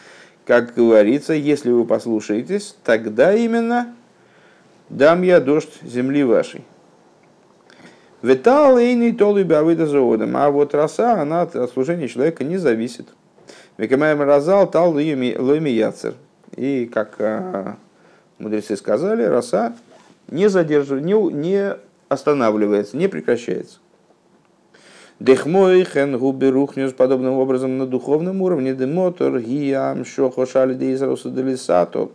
Как 0.43 0.73
говорится, 0.73 1.33
если 1.33 1.69
вы 1.69 1.85
послушаетесь, 1.85 2.75
тогда 2.83 3.35
именно 3.35 3.93
дам 4.89 5.21
я 5.21 5.39
дождь 5.39 5.81
земли 5.83 6.23
вашей. 6.23 6.63
Ветал 8.21 8.77
и 8.77 8.93
не 8.93 9.11
толы 9.11 9.45
бавыда 9.45 9.85
заводом. 9.85 10.35
А 10.37 10.49
вот 10.49 10.73
роса, 10.73 11.21
она 11.21 11.41
от 11.41 11.71
служения 11.71 12.07
человека 12.07 12.43
не 12.43 12.57
зависит. 12.57 13.07
Векамаем 13.77 14.21
разал 14.21 14.69
тал 14.69 14.91
ломи 14.91 15.69
яцер. 15.69 16.15
И 16.55 16.89
как 16.91 17.15
а, 17.19 17.77
мудрецы 18.39 18.75
сказали, 18.75 19.23
роса 19.23 19.75
не 20.29 20.49
задерживает, 20.49 21.05
не, 21.05 21.13
не 21.13 21.75
останавливается, 22.09 22.97
не 22.97 23.07
прекращается. 23.07 23.79
Дехмой 25.19 25.83
хен 25.83 26.17
губи 26.17 26.47
рухнешь 26.47 26.93
подобным 26.93 27.33
образом 27.33 27.77
на 27.77 27.87
духовном 27.87 28.41
уровне 28.41 28.75
демотор 28.75 29.39
гиам 29.39 30.05
шохо 30.05 30.45
шали 30.45 30.73
дейзрауса 30.75 31.29
делисато, 31.29 32.09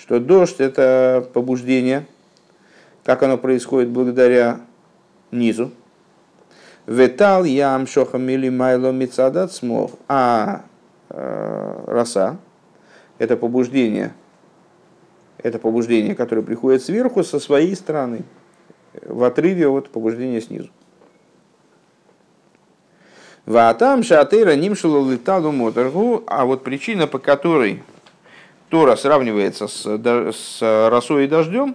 что 0.00 0.18
дождь 0.20 0.60
это 0.60 1.28
побуждение, 1.32 2.06
как 3.04 3.22
оно 3.22 3.36
происходит 3.36 3.90
благодаря 3.90 4.60
низу. 5.30 5.72
Ветал 6.86 7.44
ям 7.44 7.86
шоха 7.86 8.18
мили 8.18 8.48
майло 8.48 8.90
мицадат 8.90 9.52
смог, 9.52 9.92
а 10.08 10.62
э, 11.10 11.84
роса 11.86 12.38
это 13.18 13.36
побуждение, 13.36 14.14
это 15.38 15.58
побуждение, 15.58 16.14
которое 16.14 16.42
приходит 16.42 16.82
сверху 16.82 17.22
со 17.22 17.38
своей 17.38 17.76
стороны– 17.76 18.22
в 19.02 19.22
отрыве 19.24 19.68
от 19.68 19.90
побуждения 19.90 20.40
снизу. 20.40 20.68
Ватам 23.46 24.02
шатыра 24.02 24.54
нимшила 24.54 25.08
леталу 25.10 25.50
моторгу, 25.50 26.22
а 26.26 26.44
вот 26.44 26.62
причина, 26.62 27.06
по 27.06 27.18
которой 27.18 27.82
Тора 28.70 28.94
сравнивается 28.94 29.66
с, 29.66 29.84
с 29.84 30.88
росой 30.88 31.24
и 31.24 31.28
дождем, 31.28 31.74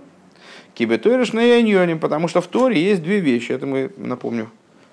кибетойриш 0.74 1.34
на 1.34 1.42
яньоним, 1.42 2.00
потому 2.00 2.30
что 2.30 2.40
в 2.40 2.48
Торе 2.48 2.82
есть 2.82 3.04
две 3.04 3.20
вещи, 3.20 3.52
это 3.52 3.66
мы, 3.66 3.92
напомню, 3.98 4.50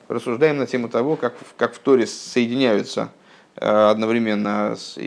рассуждаем 0.09 0.59
на 0.59 0.67
тему 0.67 0.89
того, 0.89 1.15
как, 1.15 1.35
как 1.57 1.75
в 1.75 1.79
Торе 1.79 2.09
соединяются 2.09 3.13
э, 3.57 3.67
одновременно 3.67 4.75
с, 4.77 4.99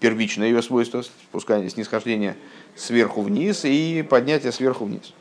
первичное 0.00 0.48
ее 0.48 0.62
свойство, 0.62 1.02
спускание, 1.02 1.68
снисхождение 1.68 2.36
сверху 2.74 3.20
вниз 3.20 3.66
и 3.66 4.02
поднятие 4.08 4.52
сверху 4.52 4.86
вниз. 4.86 5.12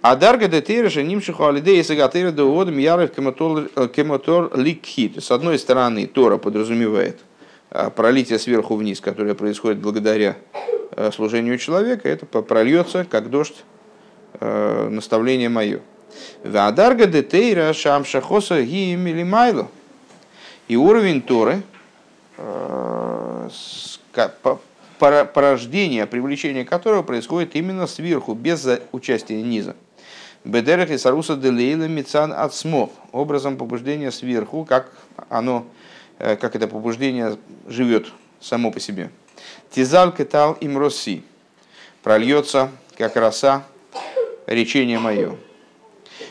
А 0.00 0.16
дарга 0.16 0.48
де 0.48 0.62
нимшиху 1.02 1.44
алидея 1.44 1.82
сагатыра 1.82 2.30
де 2.30 2.42
уодом 2.42 2.78
яров 2.78 3.10
э, 3.16 4.48
ликхит. 4.54 5.22
С 5.22 5.30
одной 5.30 5.58
стороны, 5.58 6.06
Тора 6.06 6.38
подразумевает 6.38 7.20
пролитие 7.94 8.38
сверху 8.38 8.76
вниз, 8.76 9.00
которое 9.00 9.34
происходит 9.34 9.78
благодаря 9.78 10.36
э, 10.92 11.10
служению 11.12 11.58
человека, 11.58 12.08
это 12.08 12.26
прольется, 12.26 13.04
как 13.04 13.30
дождь, 13.30 13.64
наставление 14.40 15.48
мое. 15.48 15.80
Вадарга 16.42 17.06
де 17.06 17.22
тейра 17.22 17.72
шам 17.72 18.04
шахоса 18.04 18.62
гиим 18.62 19.06
или 19.06 19.22
майло. 19.22 19.68
И 20.66 20.76
уровень 20.76 21.22
Торы, 21.22 21.62
порождение, 24.98 26.06
привлечение 26.06 26.64
которого 26.64 27.02
происходит 27.02 27.54
именно 27.54 27.86
сверху, 27.86 28.34
без 28.34 28.66
участия 28.90 29.40
низа. 29.40 29.76
Бедерах 30.44 30.90
и 30.90 30.98
Саруса 30.98 31.36
Делейла 31.36 31.84
Мицан 31.84 32.32
Ацмов. 32.32 32.90
Образом 33.12 33.56
побуждения 33.56 34.10
сверху, 34.10 34.64
как 34.64 34.92
оно, 35.30 35.64
э, 35.64 35.83
как 36.18 36.56
это 36.56 36.68
побуждение 36.68 37.36
живет 37.66 38.06
само 38.40 38.70
по 38.70 38.80
себе. 38.80 39.10
Тизаль 39.70 40.12
Кетал 40.12 40.52
им 40.54 40.78
Роси. 40.78 41.22
Прольется, 42.02 42.70
как 42.96 43.16
роса 43.16 43.64
речение 44.46 44.98
мое. 44.98 45.36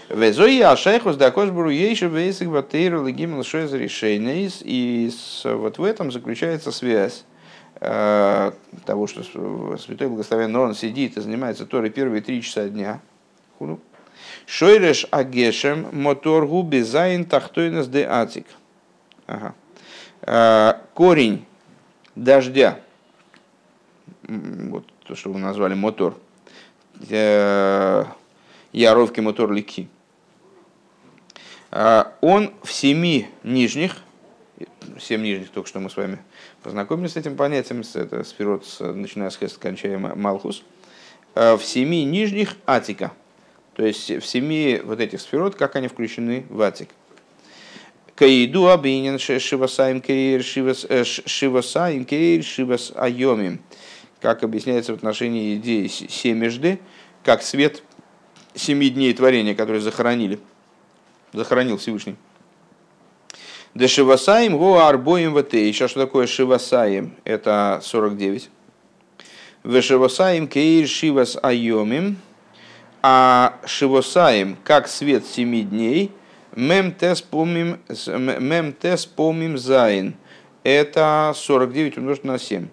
Везои 0.10 0.62
ашайхус 0.62 1.16
дакош 1.16 1.50
бру 1.50 1.70
ейши 1.70 2.08
вейсик 2.08 2.50
батейру 2.50 3.06
легимл 3.06 3.44
шойз 3.44 3.72
решейнейс. 3.74 4.62
И 4.64 5.12
вот 5.44 5.78
в 5.78 5.84
этом 5.84 6.12
заключается 6.12 6.72
связь 6.72 7.26
э, 7.80 8.52
того, 8.86 9.08
что 9.08 9.24
Святой 9.78 10.08
Благословенный 10.08 10.60
он 10.60 10.76
сидит 10.76 11.18
и 11.18 11.22
занимается 11.22 11.66
Торой 11.66 11.90
первые 11.90 12.22
три 12.22 12.42
часа 12.42 12.70
дня. 12.70 13.02
Шойреш 14.46 15.08
агешем 15.10 15.88
моторгу 15.92 16.62
безайн 16.64 17.26
тахтойнес 17.26 17.88
де 17.88 18.06
атик. 18.06 18.46
Ага. 19.26 19.56
Э, 20.26 20.76
корень 20.94 21.46
дождя, 22.16 22.80
вот 24.24 24.86
то, 25.06 25.16
что 25.16 25.32
вы 25.32 25.40
назвали 25.40 25.74
мотор, 25.74 26.18
э, 27.10 28.06
Яровки 28.72 29.20
мотор 29.20 29.52
лики. 29.52 29.88
А, 31.70 32.14
он 32.22 32.54
в 32.64 32.72
семи 32.72 33.28
нижних, 33.44 33.98
семь 35.00 35.22
нижних, 35.22 35.50
только 35.50 35.68
что 35.68 35.80
мы 35.80 35.90
с 35.90 35.98
вами 35.98 36.20
познакомились 36.64 37.14
с 37.14 37.18
этим 37.18 37.36
понятием, 37.36 37.84
это 37.94 38.24
сферот, 38.24 38.66
начиная 38.80 39.30
с 39.30 39.38
Хест, 39.38 39.58
кончая 39.58 40.00
Малхус, 40.00 40.64
в 41.36 41.60
семи 41.62 42.04
нижних 42.06 42.56
атика, 42.66 43.12
то 43.76 43.86
есть 43.86 44.10
в 44.10 44.26
семи 44.26 44.82
вот 44.84 45.00
этих 45.00 45.22
сферот, 45.22 45.56
как 45.56 45.76
они 45.76 45.88
включены 45.88 46.46
в 46.50 46.62
атик. 46.62 46.90
Каиду 48.16 48.70
абинин 48.70 49.18
шивасаим 49.18 50.00
кейр 50.00 50.46
э, 50.90 51.04
шивасаим 51.04 52.06
кейр 52.06 52.44
шивас 52.44 52.92
айомим. 52.96 53.60
Как 54.22 54.44
объясняется 54.44 54.94
в 54.94 54.96
отношении 54.96 55.56
идеи 55.56 55.88
семежды, 55.88 56.80
как 57.24 57.42
свет 57.42 57.84
семи 58.56 58.90
дней 58.90 59.14
творения, 59.14 59.56
которые 59.56 59.82
захоронили, 59.82 60.40
захоронил 61.34 61.78
Всевышний. 61.78 62.16
Да 63.74 63.88
Шивасаем 63.88 64.58
го 64.58 64.86
арбоим 64.86 65.34
вт. 65.34 65.52
Сейчас 65.52 65.90
что 65.90 66.02
такое 66.02 66.28
Шивасаем? 66.28 67.16
Это 67.24 67.80
49. 67.84 68.50
В 69.64 69.82
Шивасаем 69.82 70.48
кейр 70.48 70.88
Шивас 70.88 71.38
айомим. 71.42 72.18
А 73.02 73.60
Шивасаем, 73.66 74.56
как 74.64 74.88
свет 74.88 75.26
семи 75.26 75.64
дней, 75.64 76.12
מ״ט 76.56 77.22
פעמים, 79.06 79.58
ז׳. 79.58 80.16
Это 80.64 81.34
49 81.36 81.98
умножить 81.98 82.24
на 82.24 82.38
7. 82.38 82.68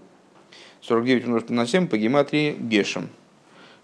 49 0.82 1.24
умножить 1.24 1.50
на 1.50 1.66
7 1.66 1.88
по 1.88 1.96
гематрии 1.96 2.56
גשם. 2.58 3.08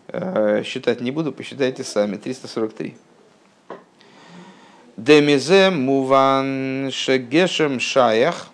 Э, 0.09 0.63
считать 0.65 1.01
не 1.01 1.11
буду, 1.11 1.33
посчитайте 1.33 1.83
сами. 1.85 2.17
343. 2.17 2.97
דמזה 4.97 5.71
מובן 5.71 6.91
שגשם 6.93 7.81
שייך 7.81 8.49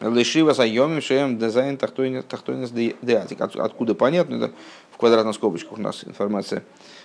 לשבעת 0.00 0.52
הימים 0.52 1.00
שהם 1.00 1.38
ז׳ 1.38 1.76
תחתונות 1.76 2.70
דעתיק. 3.02 3.40
Откуда 3.40 3.94
понятно, 3.94 4.36
это 4.36 4.52
в 4.90 4.96
квадратных 4.96 5.34
скобочках 5.34 5.78
у 5.78 5.80
нас 5.80 6.04
информация. 6.04 6.62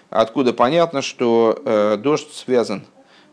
Откуда 0.10 0.54
понятно, 0.54 1.02
что 1.02 1.60
э, 1.66 1.98
дождь 1.98 2.32
связан 2.34 2.84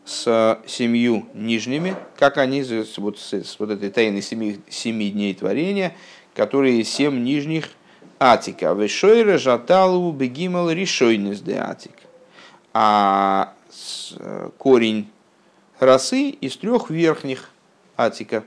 с 0.05 0.59
семью 0.65 1.27
нижними, 1.33 1.95
как 2.17 2.37
они 2.37 2.63
вот 2.97 3.19
с, 3.19 3.33
с 3.33 3.59
вот 3.59 3.69
этой 3.69 3.89
тайной 3.89 4.21
семи, 4.21 4.59
семи 4.69 5.09
дней 5.09 5.33
творения, 5.33 5.95
которые 6.33 6.83
семь 6.83 7.23
нижних 7.23 7.69
атика. 8.19 8.73
Вешойра 8.73 9.37
жаталу 9.37 10.11
бегимал 10.11 10.71
решойнес 10.71 11.41
де 11.41 11.57
атик. 11.57 11.93
А 12.73 13.53
э, 14.19 14.49
корень 14.57 15.09
росы 15.79 16.29
из 16.29 16.57
трех 16.57 16.89
верхних 16.89 17.49
атика. 17.97 18.43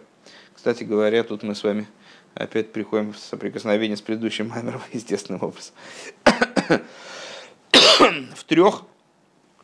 Кстати 0.55 0.85
говоря, 0.85 1.25
тут 1.25 1.43
мы 1.43 1.55
с 1.55 1.63
вами 1.63 1.87
опять 2.35 2.73
приходим 2.73 3.13
в 3.13 3.19
соприкосновение 3.19 3.97
с 3.97 4.01
предыдущим 4.01 4.49
маймером, 4.49 4.81
естественным 4.93 5.43
образом. 5.43 5.75
в 8.35 8.45
трех 8.45 8.83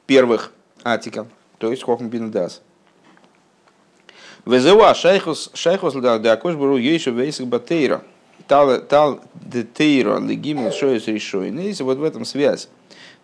первых 0.06 0.52
атика, 0.82 1.26
то 1.60 1.70
есть 1.70 1.82
хохм 1.82 2.08
бин 2.08 2.30
дас. 2.30 2.62
Везеуа 4.46 4.94
шайхус 4.94 5.50
шайхус 5.52 5.92
да 5.94 6.14
акош 6.32 6.54
буру 6.54 6.78
ейшу 6.78 7.12
вейсик 7.12 7.46
батейра 7.46 8.02
тал, 8.48 8.80
тал 8.80 9.20
детейро 9.34 10.18
легимил 10.18 10.72
шоес 10.72 11.06
решойнейс. 11.06 11.80
Вот 11.82 11.98
в 11.98 12.02
этом 12.02 12.24
связь 12.24 12.70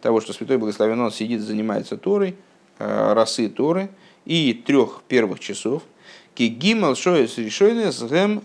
того, 0.02 0.20
что 0.20 0.34
Святой 0.34 0.58
Благословен 0.58 1.00
он 1.00 1.10
сидит, 1.10 1.40
занимается 1.40 1.96
Торой, 1.96 2.36
э, 2.78 3.12
расы 3.14 3.48
Торы 3.48 3.88
и 4.26 4.52
трех 4.52 5.02
первых 5.08 5.40
часов. 5.40 5.82
Ки 6.34 6.48
гимал 6.48 6.94
шоес 6.94 7.38
решойнес 7.38 8.02
гэм 8.02 8.42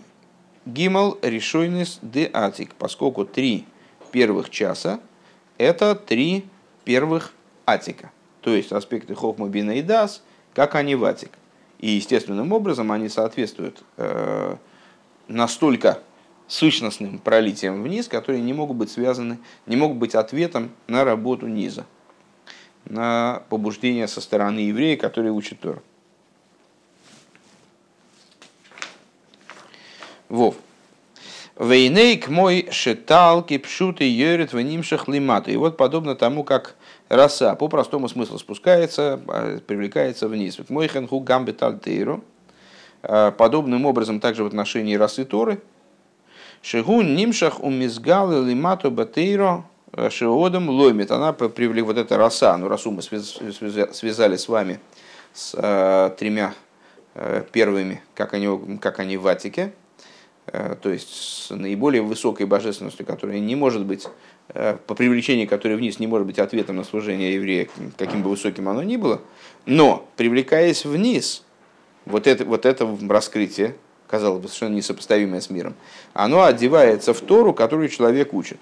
гимал 0.64 1.18
решойнес 1.20 1.98
де 2.00 2.30
атик. 2.32 2.74
Поскольку 2.76 3.26
три 3.26 3.66
первых 4.10 4.48
часа 4.48 5.00
это 5.58 5.94
три 5.94 6.46
первых 6.84 7.34
атика. 7.66 8.10
То 8.42 8.54
есть 8.54 8.72
аспекты 8.72 9.14
хохма 9.14 9.48
бина 9.48 9.70
и 9.72 9.82
дас, 9.82 10.22
как 10.52 10.74
они 10.74 10.94
в 10.94 11.04
атик. 11.04 11.30
И 11.78 11.90
естественным 11.90 12.52
образом 12.52 12.92
они 12.92 13.08
соответствуют 13.08 13.82
э, 13.96 14.56
настолько 15.28 16.00
сущностным 16.48 17.18
пролитием 17.18 17.82
вниз, 17.82 18.08
которые 18.08 18.42
не 18.42 18.52
могут 18.52 18.76
быть 18.76 18.90
связаны, 18.90 19.38
не 19.66 19.76
могут 19.76 19.96
быть 19.96 20.14
ответом 20.14 20.70
на 20.86 21.04
работу 21.04 21.46
низа, 21.46 21.86
на 22.84 23.42
побуждение 23.48 24.06
со 24.06 24.20
стороны 24.20 24.58
еврея, 24.58 24.96
которые 24.96 25.32
учат 25.32 25.60
Тор. 25.60 25.82
Вов. 30.28 30.56
Вейнейк 31.58 32.28
мой 32.28 32.68
шеталки 32.70 33.58
пшуты 33.58 34.04
йорит 34.04 34.52
в 34.52 34.60
нимшах 34.60 35.06
лимата. 35.06 35.50
И 35.50 35.56
вот 35.56 35.76
подобно 35.76 36.16
тому, 36.16 36.42
как 36.42 36.74
роса 37.16 37.54
по 37.54 37.68
простому 37.68 38.08
смыслу 38.08 38.38
спускается, 38.38 39.20
а, 39.28 39.58
привлекается 39.58 40.28
вниз. 40.28 40.58
Мой 40.68 40.88
хенху 40.88 41.20
гамбет 41.20 41.62
альтейру. 41.62 42.24
А, 43.02 43.30
подобным 43.30 43.86
образом 43.86 44.20
также 44.20 44.44
в 44.44 44.46
отношении 44.46 44.94
росы 44.94 45.24
Торы– 45.24 45.60
Шигун 46.62 47.16
нимшах 47.16 47.60
у 47.60 47.70
мизгалы 47.70 48.48
лимату 48.48 48.92
батейро 48.92 49.64
э, 49.92 50.10
шиодом 50.10 50.68
ломит. 50.70 51.10
Она 51.10 51.32
привлекла 51.32 51.86
вот 51.86 51.98
эта 51.98 52.16
роса. 52.16 52.56
Ну, 52.56 52.68
росу 52.68 52.92
мы 52.92 53.02
связали 53.02 54.36
с 54.36 54.48
вами 54.48 54.78
с 55.34 56.14
тремя 56.18 56.54
первыми, 57.50 58.00
как 58.14 58.32
они, 58.34 58.78
как 58.78 59.00
они 59.00 59.16
в 59.16 59.26
Атике. 59.26 59.72
Э, 60.46 60.74
то 60.80 60.90
есть 60.90 61.08
с 61.08 61.50
наиболее 61.50 62.02
высокой 62.02 62.46
божественностью, 62.46 63.06
которая 63.06 63.38
не 63.38 63.54
может 63.54 63.84
быть, 63.84 64.08
э, 64.48 64.76
по 64.86 64.94
привлечению 64.94 65.48
которой 65.48 65.76
вниз 65.76 65.98
не 66.00 66.06
может 66.06 66.26
быть 66.26 66.38
ответом 66.38 66.76
на 66.76 66.84
служение 66.84 67.34
еврея, 67.34 67.68
каким 67.96 68.22
бы 68.22 68.30
высоким 68.30 68.68
оно 68.68 68.82
ни 68.82 68.96
было. 68.96 69.20
Но, 69.66 70.08
привлекаясь 70.16 70.84
вниз, 70.84 71.44
вот 72.06 72.26
это, 72.26 72.44
вот 72.44 72.66
это 72.66 72.98
раскрытие, 73.08 73.76
казалось 74.08 74.42
бы, 74.42 74.48
совершенно 74.48 74.74
несопоставимое 74.74 75.40
с 75.40 75.48
миром, 75.48 75.74
оно 76.12 76.42
одевается 76.42 77.14
в 77.14 77.20
Тору, 77.20 77.54
которую 77.54 77.88
человек 77.88 78.34
учит. 78.34 78.58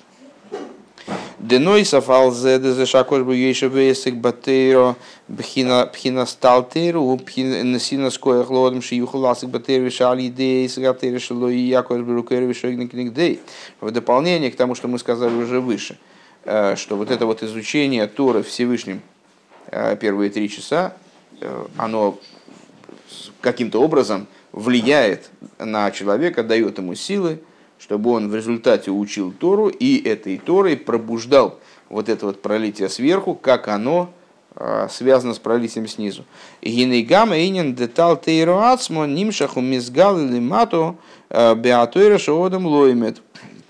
Денойса 1.40 2.02
фалзе 2.02 2.58
дезешакош 2.58 3.22
бу 3.22 3.32
ейше 3.32 3.68
весик 3.68 4.16
батейро 4.16 4.96
пхина 5.26 6.26
сталтеру 6.26 7.16
пхина 7.16 8.10
скоя 8.10 8.44
хлодом 8.44 8.82
шиюху 8.82 9.16
ласик 9.16 9.48
батейро 9.48 9.84
вишали 9.84 10.26
идеи 10.26 10.66
сгатейро 10.66 11.18
шило 11.18 11.48
и 11.48 11.56
якош 11.56 12.02
бу 12.02 12.12
рукейро 12.12 12.44
вишойгна 12.44 12.88
книгдей. 12.88 13.40
В 13.80 13.90
дополнение 13.90 14.50
к 14.50 14.56
тому, 14.56 14.74
что 14.74 14.86
мы 14.86 14.98
сказали 14.98 15.34
уже 15.34 15.60
выше, 15.60 15.96
э, 16.44 16.76
что 16.76 16.96
вот 16.96 17.10
это 17.10 17.24
вот 17.24 17.42
изучение 17.42 18.06
Торы 18.06 18.42
Всевышним 18.42 19.00
э, 19.68 19.96
первые 19.96 20.28
три 20.28 20.50
часа, 20.50 20.92
э, 21.40 21.66
оно 21.78 22.18
каким-то 23.40 23.80
образом 23.80 24.26
влияет 24.52 25.30
на 25.58 25.90
человека, 25.90 26.42
дает 26.42 26.76
ему 26.76 26.94
силы, 26.94 27.40
чтобы 27.80 28.10
он 28.10 28.28
в 28.28 28.34
результате 28.34 28.90
учил 28.90 29.32
Тору 29.32 29.68
и 29.68 30.00
этой 30.06 30.36
Торой 30.38 30.76
пробуждал 30.76 31.58
вот 31.88 32.08
это 32.08 32.26
вот 32.26 32.42
пролитие 32.42 32.88
сверху, 32.88 33.34
как 33.34 33.68
оно 33.68 34.12
а, 34.54 34.88
связано 34.88 35.34
с 35.34 35.38
пролитием 35.38 35.88
снизу. 35.88 36.24
Гинейгама 36.62 37.38
инин 37.38 37.74
детал 37.74 38.16
тейроацмо 38.16 39.06
нимшаху 39.06 39.60
мизгал 39.60 40.18
или 40.20 40.38
мато 40.38 40.96
а, 41.30 41.54
беатойра 41.54 42.18
шоодом 42.18 42.66
лоймет. 42.66 43.22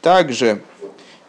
Также 0.03 0.61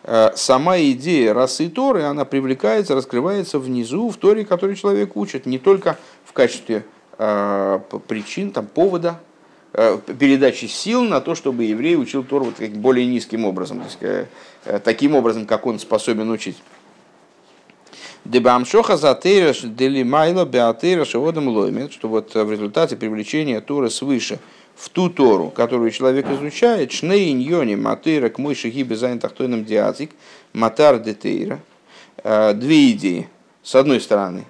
а, 0.04 0.34
сама 0.36 0.80
идея 0.80 1.34
расы 1.34 1.70
Торы, 1.70 2.04
она 2.04 2.26
привлекается, 2.26 2.96
раскрывается 2.96 3.60
внизу 3.60 4.10
в 4.10 4.18
Торе, 4.18 4.44
который 4.44 4.76
человек 4.76 5.16
учит, 5.16 5.46
не 5.46 5.60
только 5.60 5.98
в 6.26 6.34
качестве 6.34 6.84
причин, 8.08 8.50
там, 8.50 8.66
повода 8.66 9.20
передачи 9.74 10.66
сил 10.66 11.04
на 11.04 11.22
то, 11.22 11.36
чтобы 11.36 11.64
еврей 11.64 11.96
учил 11.96 12.24
Тору 12.24 12.46
вот 12.46 12.70
более 12.72 13.06
низким 13.06 13.46
образом, 13.46 13.80
то 13.80 13.86
есть, 13.86 14.28
э, 14.66 14.80
таким 14.80 15.16
образом, 15.16 15.46
как 15.46 15.66
он 15.66 15.80
способен 15.80 16.30
учить. 16.30 16.58
Дебамшоха 18.26 18.98
затыраш 18.98 19.62
дели 19.62 20.04
майла 20.04 20.46
беатыра 20.46 21.06
шеводом 21.06 21.48
лоймет, 21.48 21.92
что 21.92 22.08
вот 22.08 22.36
в 22.36 22.52
результате 22.52 22.96
привлечения 22.96 23.62
Торы 23.62 23.90
свыше 23.90 24.40
в 24.76 24.90
ту 24.90 25.10
Тору, 25.10 25.50
которую 25.50 25.90
человек 25.92 26.30
изучает, 26.30 26.92
шней 26.92 27.32
иньони 27.32 27.76
матыра 27.76 28.30
к 28.30 28.38
мой 28.38 28.56
шаги 28.56 28.84
безайн 28.84 29.22
матар 30.54 31.00
детейра, 31.00 31.60
э, 32.24 32.54
две 32.54 32.92
идеи. 32.92 33.30
С 33.64 33.76
одной 33.76 34.02
стороны, 34.02 34.46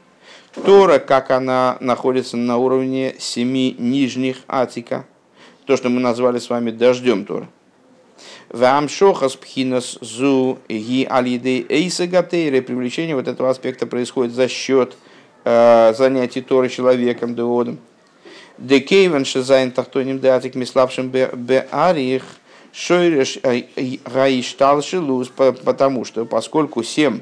Тора, 0.53 0.99
как 0.99 1.31
она 1.31 1.77
находится 1.79 2.37
на 2.37 2.57
уровне 2.57 3.15
семи 3.19 3.75
нижних 3.77 4.37
атика, 4.47 5.05
то, 5.65 5.77
что 5.77 5.89
мы 5.89 6.01
назвали 6.01 6.39
с 6.39 6.49
вами 6.49 6.71
дождем 6.71 7.25
Тора. 7.25 7.47
Вамшохас 8.49 9.37
пхинас 9.37 9.97
зу 10.01 10.59
ги 10.67 11.07
алиды 11.09 11.65
эйса 11.69 12.05
гатейры. 12.05 12.61
Привлечение 12.61 13.15
вот 13.15 13.27
этого 13.29 13.49
аспекта 13.49 13.87
происходит 13.87 14.33
за 14.33 14.49
счет 14.49 14.97
э, 15.45 15.93
занятий 15.97 16.41
Торы 16.41 16.67
человеком 16.67 17.33
деодом. 17.33 17.79
Декейвен 18.57 19.23
шизайн 19.23 19.71
тахтоним 19.71 20.19
деатик 20.19 20.55
миславшим 20.55 21.09
бе 21.09 21.67
арих 21.71 22.23
шойреш 22.73 23.39
гаиштал 24.05 24.81
шилус, 24.81 25.29
потому 25.29 26.03
что 26.03 26.25
поскольку 26.25 26.83
семь 26.83 27.21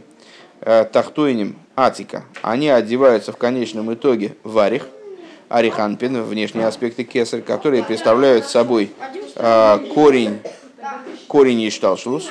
э, 0.61 0.85
тахтойним 0.91 1.55
атика, 1.85 2.23
они 2.41 2.69
одеваются 2.69 3.31
в 3.31 3.37
конечном 3.37 3.93
итоге 3.93 4.35
в 4.43 4.57
арих, 4.59 4.87
ариханпин, 5.49 6.23
внешние 6.23 6.67
аспекты 6.67 7.03
кесарь, 7.03 7.41
которые 7.41 7.83
представляют 7.83 8.45
собой 8.45 8.91
э, 9.35 9.79
корень 9.93 10.39
корень 11.29 11.67
Ишталшус. 11.67 12.29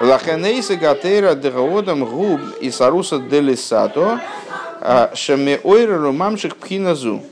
Лахенейса 0.00 0.76
гатера 0.76 1.34
дегаодам 1.34 2.04
губ 2.04 2.40
и 2.60 2.70
саруса 2.70 3.18
делисато 3.18 4.20
а, 4.80 5.12
шаме 5.14 5.60
ойреру 5.62 6.12
мамших 6.12 6.56
пхиназу. 6.56 7.22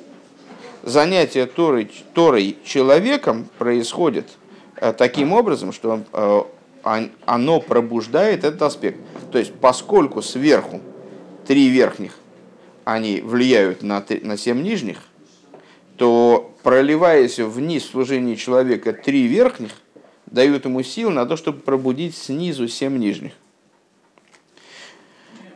Занятие 0.82 1.46
Торой, 1.46 1.90
Торой 2.14 2.56
человеком 2.64 3.48
происходит 3.58 4.28
а, 4.76 4.92
таким 4.92 5.32
образом, 5.32 5.72
что 5.72 6.00
оно 7.26 7.60
пробуждает 7.60 8.44
этот 8.44 8.62
аспект. 8.62 8.98
То 9.32 9.38
есть, 9.38 9.52
поскольку 9.52 10.22
сверху 10.22 10.80
три 11.50 11.68
верхних, 11.68 12.14
они 12.84 13.20
влияют 13.20 13.82
на, 13.82 14.04
на 14.22 14.36
семь 14.36 14.62
нижних, 14.62 14.98
то 15.96 16.54
проливаясь 16.62 17.40
вниз 17.40 17.82
в 17.82 17.90
служении 17.90 18.36
человека 18.36 18.92
три 18.92 19.26
верхних– 19.26 19.72
дают 20.30 20.64
ему 20.64 20.82
сил 20.82 21.10
на 21.10 21.26
то, 21.26 21.36
чтобы 21.36 21.60
пробудить 21.60 22.16
снизу 22.16 22.68
семь 22.68 22.98
нижних. 22.98 23.32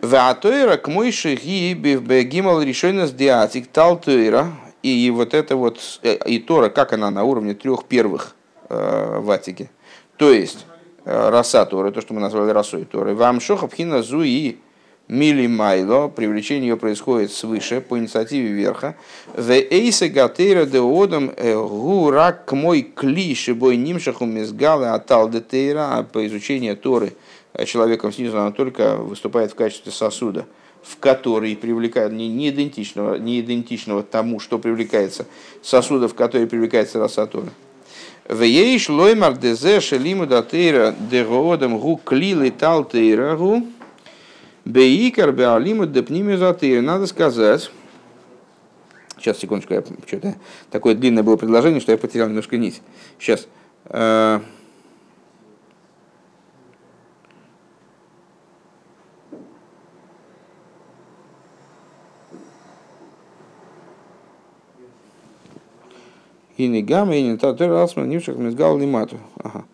Ваатойра 0.03 0.77
к 0.77 0.89
мойши 0.89 1.35
гимал 1.35 2.63
решойна 2.63 3.07
с 3.07 3.13
диатик 3.13 3.69
талтойра. 3.69 4.53
И 4.83 5.11
вот 5.11 5.33
это 5.33 5.57
вот, 5.57 5.81
э, 6.03 6.19
и 6.27 6.39
Тора, 6.39 6.69
как 6.69 6.93
она 6.93 7.11
на 7.11 7.25
уровне 7.25 7.55
трех 7.55 7.87
первых 7.87 8.37
э, 8.69 9.19
в 9.19 9.31
Атике. 9.31 9.71
То 10.19 10.31
есть, 10.31 10.67
э, 11.07 11.31
раса 11.31 11.65
Торы, 11.65 11.91
то, 11.91 12.03
что 12.03 12.13
мы 12.13 12.21
назвали 12.21 12.51
расой 12.51 12.85
Торы. 12.85 13.15
Вам 13.15 13.41
шохабхина 13.41 14.03
зуи 14.03 14.59
мили 15.09 15.47
майло, 15.47 16.09
привлечение 16.09 16.71
ее 16.71 16.77
происходит 16.77 17.33
свыше, 17.33 17.81
по 17.81 17.99
инициативе 17.99 18.49
верха. 18.49 18.97
В 19.35 19.51
эйсе 19.51 20.09
гатейра 20.09 20.65
деодом 20.65 21.31
э, 21.37 21.55
гурак 21.55 22.51
мой 22.53 22.83
клиши 22.83 23.55
бой 23.55 23.77
нимшаху 23.77 24.25
мизгалы 24.25 24.87
атал 24.87 25.29
детейра, 25.29 25.99
а 25.99 26.03
по 26.05 26.27
изучению 26.27 26.77
Торы 26.77 27.13
э, 27.53 27.65
человеком 27.67 28.13
снизу 28.13 28.39
она 28.39 28.51
только 28.51 28.97
выступает 28.97 29.53
в 29.53 29.55
качестве 29.55 29.93
сосуда, 29.93 30.47
в 30.83 30.97
который 30.99 31.55
привлекает 31.55 32.13
не, 32.13 32.29
не, 32.29 32.49
идентичного, 32.49 33.17
не 33.17 33.41
идентичного 33.41 34.03
тому, 34.03 34.41
что 34.41 34.59
привлекается, 34.59 35.27
сосуда, 35.63 36.09
в 36.09 36.15
который 36.15 36.47
привлекается 36.47 36.99
раса 36.99 37.27
Торы. 37.27 37.51
В 38.27 38.41
ейш 38.41 38.89
лоймар 38.89 39.37
дезе 39.37 39.81
шелиму 39.81 40.27
датейра 40.27 40.95
дегоодом 41.11 41.79
гу 41.79 42.01
клилы 42.03 42.51
тал 42.51 42.87
тейра 42.87 43.37
гу 43.37 43.67
Бейкар 44.65 45.33
беалиму 45.33 45.87
депнимизатыр. 45.87 46.83
Надо 46.83 47.07
сказать, 47.07 47.71
сейчас, 49.19 49.39
секундочку, 49.39 49.75
я 49.75 49.85
что-то 50.07 50.37
такое 50.71 50.95
длинное 50.95 51.23
было 51.23 51.37
предложение, 51.37 51.81
что 51.81 51.93
я 51.93 51.99
потерял 51.99 52.29
немножко 52.29 52.57
нить. 52.57 52.81
Сейчас. 53.19 53.47
Э, 53.87 54.41
и 66.57 66.67
не 66.67 66.83
гамма, 66.83 67.17
и 67.17 67.23
не 67.23 67.37
татер, 67.37 67.71
алсман, 67.71 68.09
нивших 68.09 68.37
мизгал 68.37 68.79
лимату. 68.79 69.19
Ага. 69.43 69.65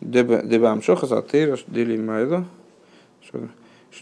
Дебам 0.00 0.82
шоха, 0.82 1.06
затыраш, 1.06 1.64
дели 1.66 1.96
майда. 1.96 2.44
Что-то. 3.22 3.48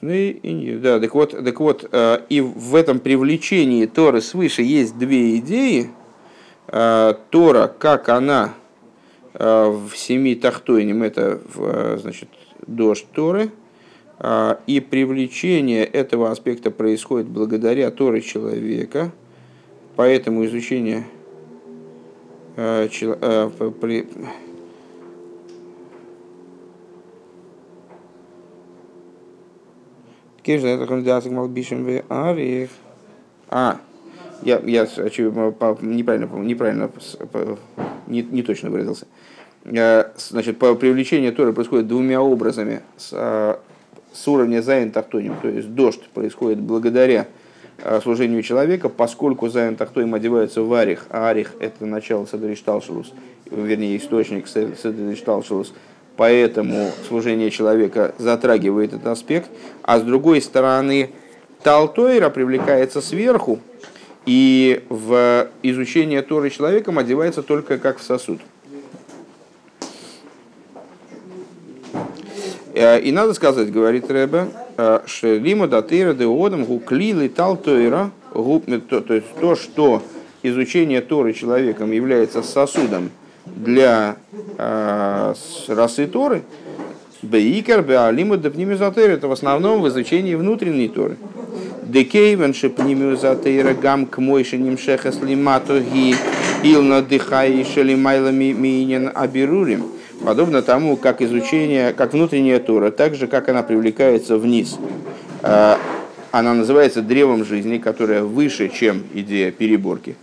Да, 0.00 1.00
так 1.00 1.14
вот, 1.14 1.31
так 1.31 1.61
вот, 1.61 1.88
э, 1.92 2.18
и 2.28 2.40
в 2.40 2.74
этом 2.74 2.98
привлечении 2.98 3.87
Торы 3.87 4.20
свыше 4.20 4.62
есть 4.62 4.98
две 4.98 5.37
идеи. 5.37 5.90
Э, 6.68 7.14
Тора, 7.31 7.72
как 7.78 8.09
она 8.09 8.55
э, 9.35 9.68
в 9.70 9.96
семи 9.96 10.35
тахтойнем, 10.35 11.02
это 11.02 11.40
значит, 11.98 12.28
дождь 12.66 13.07
Торы, 13.12 13.50
и 14.68 14.81
привлечение 14.81 15.85
этого 15.85 16.31
аспекта 16.31 16.70
происходит 16.70 17.26
благодаря 17.26 17.90
Торе 17.90 18.20
человека, 18.20 19.11
поэтому 19.96 20.46
изучение 20.46 21.05
Кеш 22.55 23.02
это 23.02 23.50
кандидатик 23.61 24.20
малбишем 24.20 24.20
в 24.20 24.24
арих. 24.24 24.40
А, 33.48 33.78
я, 34.42 34.61
я 34.64 34.87
неправильно, 34.87 36.26
неправильно 36.37 36.90
не, 38.07 38.22
не 38.22 38.42
точно 38.42 38.70
выразился. 38.70 39.07
Значит, 39.64 40.59
по 40.59 40.74
привлечению 40.74 41.33
Торы 41.33 41.52
происходит 41.52 41.87
двумя 41.87 42.20
образами. 42.20 42.81
С, 42.96 43.59
с 44.12 44.28
уровня 44.28 44.62
Зайн 44.62 44.90
Тахтоним, 44.90 45.37
то 45.40 45.48
есть 45.48 45.68
дождь 45.70 46.02
происходит 46.12 46.61
благодаря 46.61 47.28
служению 48.02 48.42
человека, 48.42 48.88
поскольку 48.88 49.48
Зайн 49.48 49.76
Тахтоним 49.76 50.14
одевается 50.14 50.62
в 50.62 50.72
Арих, 50.74 51.07
а 51.09 51.31
Арих 51.31 51.55
это 51.61 51.87
начало 51.87 52.26
Седришталшилус, 52.26 53.12
вернее 53.50 53.96
источник 53.96 54.46
Седришталшилус, 54.48 55.72
поэтому 56.16 56.90
служение 57.09 57.51
человека 57.51 58.14
затрагивает 58.18 58.92
этот 58.92 59.07
аспект, 59.07 59.51
а 59.83 59.98
с 59.98 60.03
другой 60.03 60.40
стороны 60.40 61.11
Талтойра 61.62 62.31
привлекается 62.31 63.01
сверху, 63.01 63.61
и 64.27 64.85
в 64.88 65.48
изучение 65.62 66.22
Торы 66.22 66.51
человеком 66.51 66.98
одевается 66.98 67.42
только 67.42 67.79
как 67.79 67.98
в 67.98 68.03
сосуд. 68.03 68.40
Э, 72.75 73.01
и 73.01 73.12
надо 73.12 73.35
сказать, 73.35 73.70
говорит 73.70 74.11
Рэбе, 74.11 74.48
э, 74.77 75.01
что 75.07 75.35
лима 75.35 75.68
датыра 75.68 76.14
деодам 76.14 76.64
гуклили 76.64 77.29
талтойра, 77.29 78.11
э, 78.35 78.81
то 78.88 79.14
есть 79.14 79.27
то, 79.40 79.57
что 79.57 80.03
изучение 80.42 81.01
Торы 81.03 81.33
человеком 81.33 81.92
является 81.92 82.42
сосудом 82.42 83.11
для 83.46 84.16
э, 84.59 85.35
расы 85.68 86.07
Торы, 86.07 86.42
Бейкер, 87.22 87.83
Беалима, 87.83 88.37
Депнимизатер, 88.37 89.11
это 89.11 89.28
в 89.28 89.33
основном 89.33 89.83
в 89.83 89.88
изучении 89.88 90.35
внутренней 90.35 90.88
Торы. 90.88 91.16
Декейвен 91.83 92.55
шепнимизатера 92.55 93.74
гам 93.74 94.07
к 94.07 94.18
мойши 94.18 94.57
нимшеха 94.57 95.12
слиматоги 95.12 96.14
илна 96.62 97.02
дыхай 97.02 97.64
шелимайла 97.64 98.31
минин 98.31 99.11
абирурим. 99.14 99.85
Подобно 100.24 100.62
тому, 100.62 100.96
как 100.96 101.20
изучение, 101.20 101.92
как 101.92 102.12
внутренняя 102.12 102.61
Тора, 102.61 102.90
так 102.90 103.14
же, 103.16 103.26
как 103.26 103.48
она 103.48 103.62
привлекается 103.62 104.37
вниз. 104.37 104.78
Э, 105.42 105.76
она 106.31 106.55
называется 106.55 107.02
древом 107.02 107.44
жизни, 107.44 107.78
которая 107.78 108.22
выше, 108.22 108.68
чем 108.68 109.02
идея 109.12 109.50
переборки. 109.50 110.16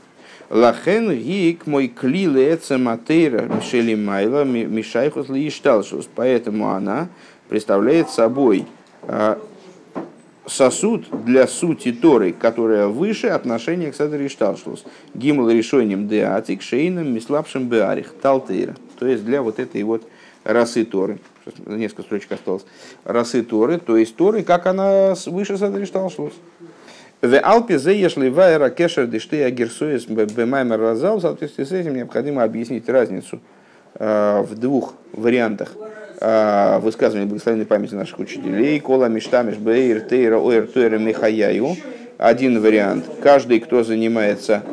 Лахен 0.49 1.11
гик 1.11 1.67
мой 1.67 1.87
клилы 1.87 2.53
эцематейра 2.53 3.43
Мишели 3.43 3.93
Майла 3.93 4.43
Мишайхус 4.43 5.29
Лишталшус. 5.29 6.09
Поэтому 6.15 6.69
она 6.69 7.07
представляет 7.49 8.09
собой 8.09 8.65
а, 9.03 9.39
сосуд 10.47 11.05
для 11.25 11.47
сути 11.47 11.91
Торы, 11.91 12.33
которая 12.33 12.87
выше 12.87 13.27
отношения 13.27 13.91
к 13.91 13.95
Седри 13.95 14.27
Шталшус. 14.27 14.85
Гимл 15.13 15.49
решением 15.49 16.07
деатик 16.07 16.63
шейном 16.63 17.13
мислапшим 17.13 17.67
беарих 17.67 18.13
талтейра. 18.19 18.75
То 18.97 19.05
есть 19.05 19.23
для 19.23 19.43
вот 19.43 19.59
этой 19.59 19.83
вот 19.83 20.03
расы 20.43 20.83
Торы, 20.83 21.19
несколько 21.67 22.01
строчек 22.01 22.31
осталось, 22.31 22.65
расы 23.03 23.43
Торы, 23.43 23.77
то 23.77 23.95
есть 23.97 24.15
Торы, 24.15 24.43
как 24.43 24.65
она 24.65 25.13
выше 25.27 25.57
Садришталшлос. 25.57 26.33
В 27.21 27.37
Алпе 27.37 27.77
заешли 27.77 28.29
вайра 28.29 28.69
кешер 28.69 29.05
дешты 29.05 29.43
агерсуес 29.43 30.05
бемаймер 30.05 30.79
разал, 30.79 31.17
в 31.17 31.21
соответствии 31.21 31.65
с 31.65 31.71
этим 31.73 31.93
необходимо 31.95 32.43
объяснить 32.43 32.87
разницу 32.87 33.41
в 33.93 34.47
двух 34.55 34.93
вариантах 35.11 35.75
высказывания 36.81 37.25
благословенной 37.25 37.65
памяти 37.65 37.95
наших 37.95 38.19
учителей. 38.19 38.79
Кола 38.79 39.07
миштамиш 39.07 39.55
бейр 39.55 39.99
тейра 39.99 40.37
оэр 40.37 40.67
туэра 40.67 40.97
михаяю. 40.97 41.75
Один 42.17 42.61
вариант. 42.61 43.03
Каждый, 43.21 43.59
кто 43.59 43.83
занимается 43.83 44.63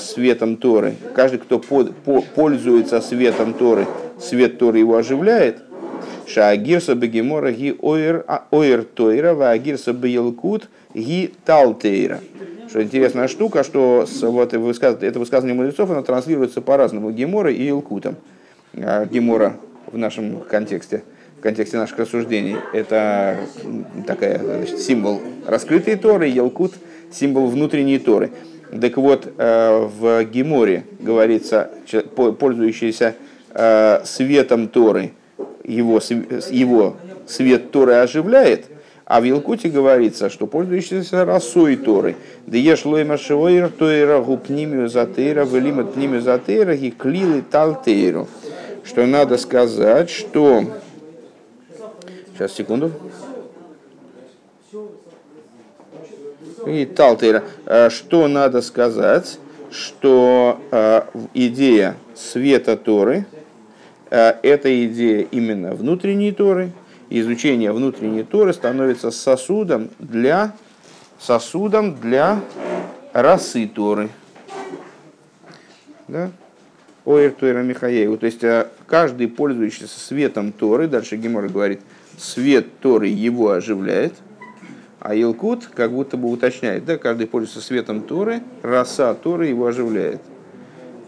светом 0.00 0.56
Торы, 0.56 0.94
каждый, 1.14 1.38
кто 1.38 1.60
под, 1.60 1.94
по, 1.98 2.20
пользуется 2.20 3.00
светом 3.00 3.54
Торы, 3.54 3.86
свет 4.20 4.58
Торы 4.58 4.78
его 4.78 4.96
оживляет. 4.96 5.63
Шаагирса 6.26 6.94
бегемора 6.94 7.52
ги 7.52 7.74
оэр, 7.80 8.24
оэр 8.50 8.84
тойра, 8.84 9.34
ваагирса 9.34 9.92
бейлкут– 9.92 10.68
ги 10.94 11.32
талтейра. 11.44 12.20
Что 12.68 12.82
интересная 12.82 13.28
штука, 13.28 13.62
что 13.64 14.06
вот 14.22 14.54
это 14.54 15.18
высказывание 15.18 15.54
мудрецов, 15.54 15.90
оно 15.90 16.02
транслируется 16.02 16.60
по-разному 16.60 17.10
Гемора 17.10 17.52
и 17.52 17.68
Илкутом. 17.68 18.16
А 18.74 19.04
Гемора 19.04 19.56
в 19.90 19.98
нашем 19.98 20.40
контексте, 20.40 21.02
в 21.38 21.42
контексте 21.42 21.76
наших 21.76 21.98
рассуждений, 21.98 22.56
это 22.72 23.38
такая, 24.06 24.38
значит, 24.38 24.80
символ 24.80 25.20
раскрытой 25.46 25.96
Торы, 25.96 26.28
Елкут– 26.28 26.72
символ 27.14 27.46
внутренней 27.46 27.98
Торы. 27.98 28.32
Так 28.80 28.96
вот, 28.96 29.32
э, 29.36 29.88
в 29.98 30.24
Геморе 30.24 30.84
говорится, 30.98 31.70
пользующийся 32.16 33.14
э, 33.50 34.00
светом 34.04 34.68
Торы, 34.68 35.12
его, 35.64 36.00
его 36.50 36.96
свет 37.26 37.70
Торы 37.70 37.94
оживляет– 37.94 38.66
а 39.06 39.20
в 39.20 39.24
Илкуте 39.24 39.68
говорится, 39.68 40.30
что 40.30 40.46
пользующийся 40.46 41.24
росой 41.26 41.76
Торы, 41.76 42.16
да 42.46 42.56
ешь 42.56 42.86
лойма 42.86 43.18
шивойр 43.18 43.68
тойра 43.68 44.20
гупнимию 44.20 44.88
затейра, 44.88 45.44
велимат 45.44 45.92
пнимию 45.92 46.22
затейра, 46.22 46.74
и 46.74 46.90
клилы 46.90 47.42
талтейру. 47.42 48.28
Что 48.82 49.06
надо 49.06 49.36
сказать, 49.36 50.08
что... 50.08 50.64
Сейчас, 52.34 52.52
секунду. 52.52 52.90
И 56.66 56.86
Талтейра. 56.86 57.44
Э, 57.66 57.90
что 57.90 58.26
надо 58.26 58.62
сказать, 58.62 59.38
что 59.70 60.58
э, 60.70 61.02
идея 61.34 61.96
света 62.14 62.76
Торы, 62.76 63.26
э, 64.14 64.34
это 64.42 64.86
идея 64.86 65.26
именно 65.30 65.74
внутренней 65.74 66.30
Торы, 66.30 66.70
изучение 67.10 67.72
внутренней 67.72 68.22
Торы 68.22 68.52
становится 68.52 69.10
сосудом 69.10 69.90
для, 69.98 70.54
сосудом 71.18 71.96
для 71.96 72.40
расы 73.12 73.66
Торы. 73.66 74.08
Да? 76.06 76.30
Оэр 77.04 77.32
Тойра 77.32 77.62
Михаеву. 77.62 78.16
То 78.16 78.26
есть 78.26 78.44
э, 78.44 78.68
каждый, 78.86 79.26
пользующийся 79.26 79.98
светом 79.98 80.52
Торы, 80.52 80.86
дальше 80.86 81.16
Гемора 81.16 81.48
говорит, 81.48 81.80
свет 82.16 82.66
Торы 82.80 83.08
его 83.08 83.50
оживляет, 83.50 84.14
а 85.00 85.14
Илкут 85.14 85.66
как 85.66 85.90
будто 85.90 86.16
бы 86.16 86.30
уточняет, 86.30 86.84
да, 86.84 86.96
каждый 86.98 87.26
пользуется 87.26 87.60
светом 87.60 88.02
Торы, 88.02 88.42
роса 88.62 89.12
Торы 89.14 89.48
его 89.48 89.66
оживляет. 89.66 90.22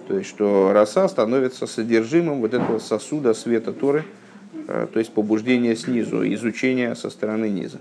То 0.07 0.19
есть, 0.19 0.29
что 0.31 0.73
роса 0.73 1.09
становится 1.09 1.67
содержимым 1.67 2.41
вот 2.41 2.55
этого 2.55 2.79
сосуда 2.79 3.35
света 3.35 3.73
Торы, 3.73 4.05
Э, 4.69 4.87
то 4.93 4.99
есть 4.99 5.13
побуждение 5.13 5.77
снизу, 5.77 6.27
изучение 6.35 6.95
со 6.95 7.11
стороны 7.11 7.49
низа. 7.49 7.79